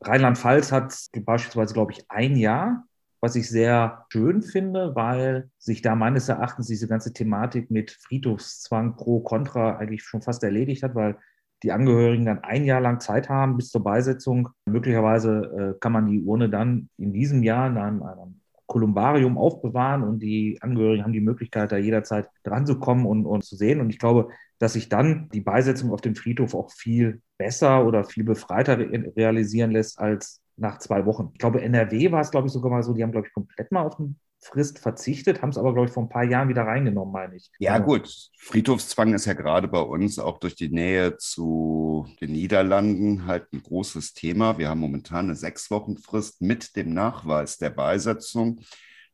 Rheinland-Pfalz 0.00 0.72
hat 0.72 0.94
beispielsweise, 1.24 1.74
glaube 1.74 1.92
ich, 1.92 2.04
ein 2.08 2.36
Jahr 2.36 2.87
was 3.20 3.36
ich 3.36 3.48
sehr 3.48 4.06
schön 4.10 4.42
finde, 4.42 4.94
weil 4.94 5.50
sich 5.58 5.82
da 5.82 5.94
meines 5.94 6.28
Erachtens 6.28 6.66
diese 6.68 6.88
ganze 6.88 7.12
Thematik 7.12 7.70
mit 7.70 7.90
Friedhofszwang 7.90 8.96
pro 8.96 9.20
contra 9.20 9.76
eigentlich 9.76 10.02
schon 10.02 10.22
fast 10.22 10.42
erledigt 10.44 10.82
hat, 10.82 10.94
weil 10.94 11.16
die 11.62 11.72
Angehörigen 11.72 12.24
dann 12.24 12.44
ein 12.44 12.64
Jahr 12.64 12.80
lang 12.80 13.00
Zeit 13.00 13.28
haben 13.28 13.56
bis 13.56 13.70
zur 13.70 13.82
Beisetzung. 13.82 14.50
Möglicherweise 14.66 15.74
äh, 15.74 15.78
kann 15.80 15.92
man 15.92 16.06
die 16.06 16.22
Urne 16.22 16.48
dann 16.48 16.88
in 16.96 17.12
diesem 17.12 17.42
Jahr, 17.42 17.66
in 17.66 17.76
einem, 17.76 18.02
einem 18.02 18.40
Kolumbarium 18.66 19.38
aufbewahren 19.38 20.04
und 20.04 20.20
die 20.20 20.58
Angehörigen 20.60 21.02
haben 21.02 21.12
die 21.12 21.20
Möglichkeit, 21.20 21.72
da 21.72 21.78
jederzeit 21.78 22.28
dran 22.44 22.66
zu 22.66 22.78
kommen 22.78 23.06
und, 23.06 23.24
und 23.26 23.42
zu 23.42 23.56
sehen. 23.56 23.80
Und 23.80 23.90
ich 23.90 23.98
glaube, 23.98 24.28
dass 24.58 24.74
sich 24.74 24.88
dann 24.88 25.28
die 25.30 25.40
Beisetzung 25.40 25.90
auf 25.90 26.02
dem 26.02 26.14
Friedhof 26.14 26.54
auch 26.54 26.70
viel 26.70 27.22
besser 27.38 27.84
oder 27.86 28.04
viel 28.04 28.24
befreiter 28.24 28.78
re 28.78 29.12
realisieren 29.16 29.70
lässt 29.70 29.98
als 29.98 30.42
nach 30.58 30.78
zwei 30.78 31.06
Wochen. 31.06 31.30
Ich 31.32 31.38
glaube, 31.38 31.62
NRW 31.62 32.12
war 32.12 32.20
es, 32.20 32.30
glaube 32.30 32.46
ich, 32.46 32.52
sogar 32.52 32.70
mal 32.70 32.82
so, 32.82 32.92
die 32.92 33.02
haben, 33.02 33.12
glaube 33.12 33.26
ich, 33.26 33.32
komplett 33.32 33.72
mal 33.72 33.86
auf 33.86 33.96
den 33.96 34.18
Frist 34.40 34.78
verzichtet, 34.78 35.42
haben 35.42 35.50
es 35.50 35.58
aber, 35.58 35.72
glaube 35.72 35.88
ich, 35.88 35.92
vor 35.92 36.04
ein 36.04 36.08
paar 36.08 36.24
Jahren 36.24 36.48
wieder 36.48 36.62
reingenommen, 36.62 37.12
meine 37.12 37.36
ich. 37.36 37.50
Ja, 37.58 37.74
also, 37.74 37.86
gut. 37.86 38.30
Friedhofszwang 38.38 39.12
ist 39.14 39.26
ja 39.26 39.32
gerade 39.32 39.66
bei 39.66 39.80
uns 39.80 40.18
auch 40.18 40.38
durch 40.38 40.54
die 40.54 40.68
Nähe 40.68 41.16
zu 41.16 42.06
den 42.20 42.32
Niederlanden 42.32 43.26
halt 43.26 43.52
ein 43.52 43.62
großes 43.62 44.14
Thema. 44.14 44.58
Wir 44.58 44.68
haben 44.68 44.80
momentan 44.80 45.26
eine 45.26 45.34
sechs 45.34 45.70
Wochen 45.70 45.96
Frist 45.96 46.40
mit 46.40 46.76
dem 46.76 46.94
Nachweis 46.94 47.58
der 47.58 47.70
Beisetzung. 47.70 48.60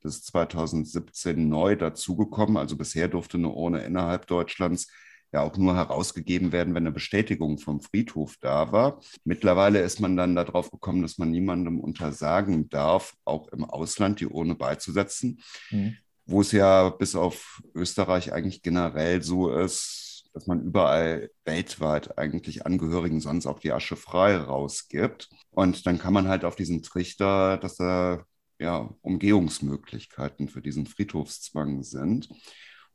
Das 0.02 0.16
ist 0.16 0.26
2017 0.26 1.48
neu 1.48 1.76
dazugekommen. 1.76 2.59
Also 2.59 2.76
bisher 2.76 3.09
durfte 3.09 3.38
eine 3.38 3.48
Urne 3.48 3.83
innerhalb 3.83 4.26
Deutschlands 4.26 4.88
ja 5.35 5.42
auch 5.42 5.57
nur 5.57 5.75
herausgegeben 5.75 6.53
werden, 6.53 6.75
wenn 6.75 6.85
eine 6.85 6.92
Bestätigung 6.92 7.59
vom 7.59 7.81
Friedhof 7.81 8.37
da 8.40 8.70
war. 8.70 9.01
Mittlerweile 9.25 9.81
ist 9.81 9.99
man 9.99 10.16
dann 10.16 10.37
darauf 10.37 10.70
gekommen, 10.70 11.03
dass 11.03 11.18
man 11.18 11.33
niemandem 11.33 11.81
untersagen 11.81 12.68
darf, 12.68 13.14
auch 13.25 13.49
im 13.49 13.64
Ausland 13.64 14.20
die 14.20 14.29
Urne 14.29 14.55
beizusetzen, 14.55 15.40
mhm. 15.70 15.97
wo 16.25 16.40
es 16.40 16.53
ja 16.53 16.88
bis 16.88 17.16
auf 17.16 17.61
Österreich 17.75 18.33
eigentlich 18.33 18.62
generell 18.62 19.23
so 19.23 19.51
ist, 19.51 20.31
dass 20.35 20.47
man 20.47 20.62
überall 20.62 21.31
weltweit 21.44 22.16
eigentlich 22.16 22.64
Angehörigen 22.64 23.20
sonst 23.20 23.47
auch 23.47 23.59
die 23.59 23.73
Asche 23.73 23.97
frei 23.97 24.37
rausgibt. 24.37 25.31
Und 25.51 25.85
dann 25.85 25.99
kann 25.99 26.14
man 26.14 26.29
halt 26.29 26.44
auf 26.44 26.55
diesen 26.55 26.83
Trichter, 26.85 27.57
dass 27.59 27.75
da 27.77 28.25
ja, 28.61 28.88
Umgehungsmöglichkeiten 29.03 30.49
für 30.49 30.62
diesen 30.62 30.87
Friedhofszwang 30.87 31.83
sind. 31.83 32.29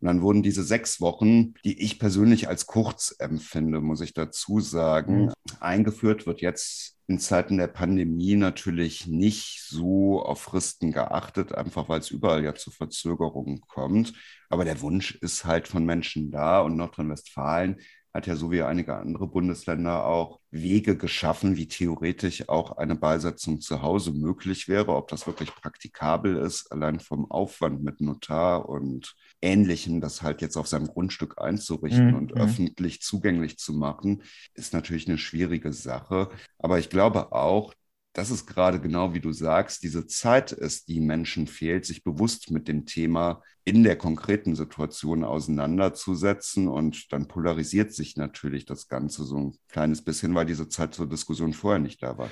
Und 0.01 0.07
dann 0.07 0.21
wurden 0.21 0.43
diese 0.43 0.63
sechs 0.63 1.01
Wochen, 1.01 1.53
die 1.65 1.81
ich 1.81 1.99
persönlich 1.99 2.47
als 2.47 2.65
kurz 2.65 3.15
empfinde, 3.19 3.81
muss 3.81 4.01
ich 4.01 4.13
dazu 4.13 4.59
sagen, 4.59 5.25
mhm. 5.25 5.33
eingeführt, 5.59 6.25
wird 6.25 6.41
jetzt 6.41 6.95
in 7.07 7.19
Zeiten 7.19 7.57
der 7.57 7.67
Pandemie 7.67 8.35
natürlich 8.35 9.07
nicht 9.07 9.63
so 9.67 10.21
auf 10.21 10.41
Fristen 10.41 10.91
geachtet, 10.91 11.55
einfach 11.55 11.89
weil 11.89 11.99
es 11.99 12.11
überall 12.11 12.43
ja 12.43 12.53
zu 12.53 12.69
Verzögerungen 12.69 13.61
kommt. 13.61 14.13
Aber 14.49 14.63
der 14.63 14.79
Wunsch 14.81 15.15
ist 15.15 15.43
halt 15.43 15.67
von 15.67 15.83
Menschen 15.85 16.29
da 16.31 16.61
und 16.61 16.77
Nordrhein-Westfalen 16.77 17.77
hat 18.13 18.27
ja 18.27 18.35
so 18.35 18.51
wie 18.51 18.63
einige 18.63 18.95
andere 18.95 19.27
Bundesländer 19.27 20.05
auch 20.05 20.39
Wege 20.51 20.97
geschaffen, 20.97 21.57
wie 21.57 21.67
theoretisch 21.67 22.49
auch 22.49 22.77
eine 22.77 22.95
Beisetzung 22.95 23.61
zu 23.61 23.81
Hause 23.81 24.11
möglich 24.13 24.67
wäre. 24.67 24.95
Ob 24.95 25.09
das 25.09 25.27
wirklich 25.27 25.53
praktikabel 25.53 26.37
ist, 26.37 26.71
allein 26.71 26.99
vom 26.99 27.29
Aufwand 27.29 27.83
mit 27.83 28.01
Notar 28.01 28.67
und 28.67 29.15
Ähnlichem, 29.41 30.01
das 30.01 30.21
halt 30.21 30.41
jetzt 30.41 30.57
auf 30.57 30.67
seinem 30.67 30.87
Grundstück 30.87 31.41
einzurichten 31.41 32.09
mhm. 32.09 32.15
und 32.15 32.35
mhm. 32.35 32.41
öffentlich 32.41 33.01
zugänglich 33.01 33.57
zu 33.57 33.73
machen, 33.73 34.23
ist 34.53 34.73
natürlich 34.73 35.07
eine 35.07 35.17
schwierige 35.17 35.73
Sache. 35.73 36.29
Aber 36.57 36.79
ich 36.79 36.89
glaube 36.89 37.31
auch, 37.31 37.73
dass 38.13 38.31
es 38.31 38.45
gerade 38.45 38.81
genau 38.81 39.13
wie 39.13 39.19
du 39.19 39.31
sagst, 39.31 39.83
diese 39.83 40.07
Zeit 40.07 40.51
ist, 40.51 40.87
die 40.87 40.99
Menschen 40.99 41.47
fehlt, 41.47 41.85
sich 41.85 42.03
bewusst 42.03 42.51
mit 42.51 42.67
dem 42.67 42.85
Thema 42.85 43.41
in 43.65 43.83
der 43.83 43.97
konkreten 43.97 44.55
Situation 44.55 45.23
auseinanderzusetzen. 45.23 46.67
Und 46.67 47.13
dann 47.13 47.27
polarisiert 47.27 47.93
sich 47.93 48.17
natürlich 48.17 48.65
das 48.65 48.87
Ganze 48.87 49.23
so 49.23 49.37
ein 49.37 49.57
kleines 49.69 50.03
bisschen, 50.03 50.33
weil 50.33 50.47
diese 50.47 50.67
Zeit 50.69 50.95
zur 50.95 51.07
Diskussion 51.07 51.53
vorher 51.53 51.79
nicht 51.79 52.01
da 52.01 52.17
war. 52.17 52.29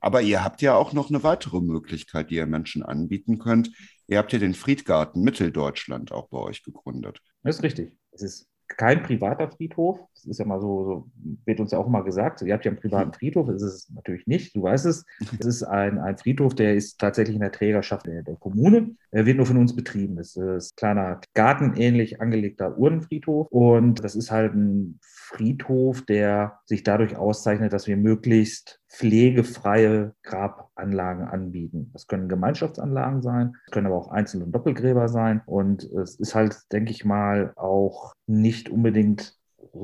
Aber 0.00 0.20
ihr 0.20 0.42
habt 0.42 0.60
ja 0.62 0.74
auch 0.74 0.92
noch 0.92 1.10
eine 1.10 1.22
weitere 1.22 1.60
Möglichkeit, 1.60 2.30
die 2.30 2.34
ihr 2.34 2.46
Menschen 2.46 2.82
anbieten 2.82 3.38
könnt. 3.38 3.70
Ihr 4.06 4.18
habt 4.18 4.32
ja 4.32 4.38
den 4.38 4.54
Friedgarten 4.54 5.22
Mitteldeutschland 5.22 6.12
auch 6.12 6.28
bei 6.28 6.38
euch 6.38 6.62
gegründet. 6.62 7.20
Das 7.42 7.56
ist 7.56 7.62
richtig. 7.62 7.96
Es 8.12 8.22
ist 8.22 8.48
kein 8.76 9.02
privater 9.02 9.50
Friedhof. 9.50 10.00
Das 10.14 10.24
ist 10.24 10.38
ja 10.38 10.44
mal 10.44 10.60
so, 10.60 10.84
so, 10.84 11.10
wird 11.44 11.60
uns 11.60 11.72
ja 11.72 11.78
auch 11.78 11.88
mal 11.88 12.02
gesagt. 12.02 12.42
Ihr 12.42 12.54
habt 12.54 12.64
ja 12.64 12.70
einen 12.70 12.80
privaten. 12.80 13.12
Friedhof, 13.22 13.46
das 13.46 13.62
ist 13.62 13.74
es 13.74 13.90
natürlich 13.90 14.26
nicht, 14.26 14.54
du 14.56 14.62
weißt 14.62 14.86
es. 14.86 15.04
Es 15.38 15.46
ist 15.46 15.62
ein, 15.62 15.98
ein 15.98 16.16
Friedhof, 16.16 16.54
der 16.54 16.74
ist 16.74 16.98
tatsächlich 16.98 17.34
in 17.34 17.42
der 17.42 17.52
Trägerschaft 17.52 18.06
der, 18.06 18.22
der 18.22 18.36
Kommune. 18.36 18.96
Er 19.10 19.26
wird 19.26 19.36
nur 19.36 19.46
von 19.46 19.58
uns 19.58 19.74
betrieben. 19.76 20.18
Es 20.18 20.36
ist 20.36 20.72
ein 20.72 20.76
kleiner 20.76 21.20
gartenähnlich 21.34 22.20
angelegter 22.20 22.78
Urnenfriedhof 22.78 23.48
und 23.50 24.02
das 24.02 24.16
ist 24.16 24.30
halt 24.30 24.54
ein 24.54 24.98
Friedhof, 25.02 26.02
der 26.02 26.60
sich 26.66 26.82
dadurch 26.82 27.16
auszeichnet, 27.16 27.72
dass 27.72 27.86
wir 27.86 27.96
möglichst 27.96 28.80
pflegefreie 28.92 30.14
Grabanlagen 30.22 31.26
anbieten. 31.26 31.90
Das 31.92 32.06
können 32.06 32.28
Gemeinschaftsanlagen 32.28 33.22
sein, 33.22 33.54
können 33.70 33.86
aber 33.86 33.96
auch 33.96 34.10
Einzel- 34.10 34.42
und 34.42 34.52
Doppelgräber 34.52 35.08
sein. 35.08 35.40
Und 35.46 35.84
es 35.84 36.16
ist 36.16 36.34
halt, 36.34 36.60
denke 36.72 36.90
ich 36.90 37.04
mal, 37.04 37.52
auch 37.56 38.12
nicht 38.26 38.68
unbedingt 38.68 39.38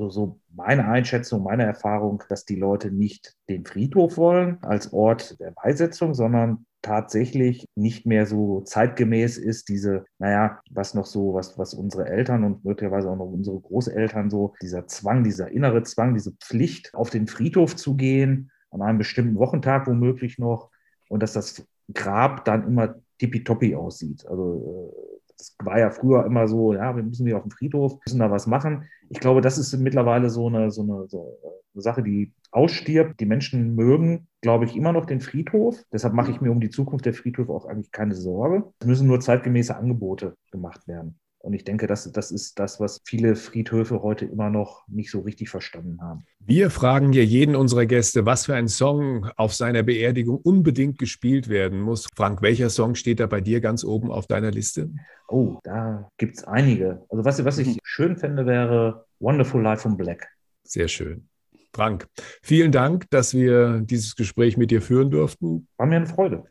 so 0.09 0.39
meine 0.53 0.87
Einschätzung, 0.87 1.43
meine 1.43 1.63
Erfahrung, 1.63 2.23
dass 2.29 2.45
die 2.45 2.55
Leute 2.55 2.91
nicht 2.91 3.35
den 3.49 3.65
Friedhof 3.65 4.17
wollen 4.17 4.59
als 4.61 4.93
Ort 4.93 5.39
der 5.39 5.51
Beisetzung, 5.51 6.13
sondern 6.13 6.65
tatsächlich 6.81 7.65
nicht 7.75 8.05
mehr 8.05 8.25
so 8.25 8.61
zeitgemäß 8.61 9.37
ist, 9.37 9.67
diese, 9.69 10.05
naja, 10.19 10.61
was 10.69 10.93
noch 10.93 11.05
so, 11.05 11.33
was, 11.33 11.57
was 11.57 11.73
unsere 11.73 12.07
Eltern 12.07 12.43
und 12.43 12.63
möglicherweise 12.63 13.09
auch 13.09 13.17
noch 13.17 13.25
unsere 13.25 13.59
Großeltern 13.59 14.29
so, 14.29 14.53
dieser 14.61 14.87
Zwang, 14.87 15.23
dieser 15.23 15.49
innere 15.49 15.83
Zwang, 15.83 16.13
diese 16.13 16.33
Pflicht, 16.33 16.93
auf 16.93 17.09
den 17.09 17.27
Friedhof 17.27 17.75
zu 17.75 17.95
gehen, 17.95 18.51
an 18.71 18.81
einem 18.81 18.97
bestimmten 18.97 19.35
Wochentag 19.35 19.87
womöglich 19.87 20.37
noch, 20.39 20.69
und 21.09 21.23
dass 21.23 21.33
das 21.33 21.65
Grab 21.93 22.45
dann 22.45 22.67
immer 22.67 22.95
tippitoppi 23.17 23.75
aussieht. 23.75 24.25
Also 24.27 24.93
äh, 24.93 25.19
das 25.37 25.55
war 25.63 25.79
ja 25.79 25.89
früher 25.89 26.25
immer 26.25 26.47
so, 26.47 26.73
ja, 26.73 26.95
wir 26.95 27.03
müssen 27.03 27.25
wieder 27.25 27.37
auf 27.37 27.43
den 27.43 27.51
Friedhof, 27.51 27.97
müssen 28.05 28.19
da 28.19 28.29
was 28.29 28.45
machen. 28.45 28.87
Ich 29.09 29.19
glaube, 29.19 29.41
das 29.41 29.57
ist 29.57 29.75
mittlerweile 29.77 30.29
so 30.29 30.47
eine, 30.47 30.69
so 30.69 30.81
eine, 30.81 31.07
so 31.07 31.37
eine 31.73 31.81
Sache, 31.81 32.03
die 32.03 32.33
ausstirbt. 32.51 33.19
Die 33.19 33.25
Menschen 33.25 33.75
mögen, 33.75 34.27
glaube 34.41 34.65
ich, 34.65 34.75
immer 34.75 34.91
noch 34.91 35.05
den 35.05 35.21
Friedhof. 35.21 35.81
Deshalb 35.93 36.13
mache 36.13 36.31
ich 36.31 36.41
mir 36.41 36.51
um 36.51 36.59
die 36.59 36.69
Zukunft 36.69 37.05
der 37.05 37.13
Friedhöfe 37.13 37.51
auch 37.51 37.65
eigentlich 37.65 37.91
keine 37.91 38.15
Sorge. 38.15 38.71
Es 38.79 38.87
müssen 38.87 39.07
nur 39.07 39.21
zeitgemäße 39.21 39.75
Angebote 39.75 40.35
gemacht 40.51 40.87
werden. 40.87 41.17
Und 41.41 41.53
ich 41.53 41.63
denke, 41.63 41.87
das, 41.87 42.11
das 42.11 42.31
ist 42.31 42.59
das, 42.59 42.79
was 42.81 42.99
viele 43.05 43.35
Friedhöfe 43.35 44.01
heute 44.01 44.25
immer 44.25 44.49
noch 44.49 44.85
nicht 44.89 45.09
so 45.09 45.21
richtig 45.21 45.49
verstanden 45.49 46.01
haben. 46.01 46.25
Wir 46.39 46.69
fragen 46.69 47.13
ja 47.13 47.21
jeden 47.21 47.55
unserer 47.55 47.85
Gäste, 47.85 48.25
was 48.25 48.45
für 48.45 48.55
ein 48.55 48.67
Song 48.67 49.29
auf 49.37 49.53
seiner 49.53 49.83
Beerdigung 49.83 50.37
unbedingt 50.37 50.97
gespielt 50.97 51.47
werden 51.47 51.79
muss. 51.79 52.07
Frank, 52.13 52.41
welcher 52.41 52.69
Song 52.69 52.95
steht 52.95 53.21
da 53.21 53.27
bei 53.27 53.39
dir 53.39 53.61
ganz 53.61 53.85
oben 53.85 54.11
auf 54.11 54.27
deiner 54.27 54.51
Liste? 54.51 54.89
Oh, 55.29 55.59
da 55.63 56.09
gibt 56.17 56.37
es 56.37 56.43
einige. 56.43 57.05
Also 57.09 57.23
was, 57.23 57.43
was 57.45 57.57
ich 57.57 57.67
mhm. 57.67 57.79
schön 57.83 58.17
fände, 58.17 58.45
wäre 58.45 59.05
Wonderful 59.19 59.61
Life 59.61 59.83
from 59.83 59.95
Black. 59.95 60.27
Sehr 60.63 60.89
schön. 60.89 61.29
Frank, 61.73 62.07
vielen 62.41 62.71
Dank, 62.71 63.09
dass 63.11 63.33
wir 63.33 63.79
dieses 63.81 64.15
Gespräch 64.15 64.57
mit 64.57 64.71
dir 64.71 64.81
führen 64.81 65.11
durften. 65.11 65.67
War 65.77 65.85
mir 65.85 65.97
eine 65.97 66.07
Freude. 66.07 66.43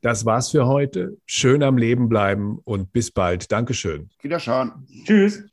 Das 0.00 0.24
war's 0.24 0.50
für 0.50 0.66
heute. 0.66 1.18
Schön 1.26 1.62
am 1.62 1.76
Leben 1.76 2.08
bleiben 2.08 2.58
und 2.64 2.92
bis 2.92 3.10
bald. 3.10 3.52
Dankeschön. 3.52 4.08
Wiederschauen. 4.22 4.86
Tschüss. 5.04 5.44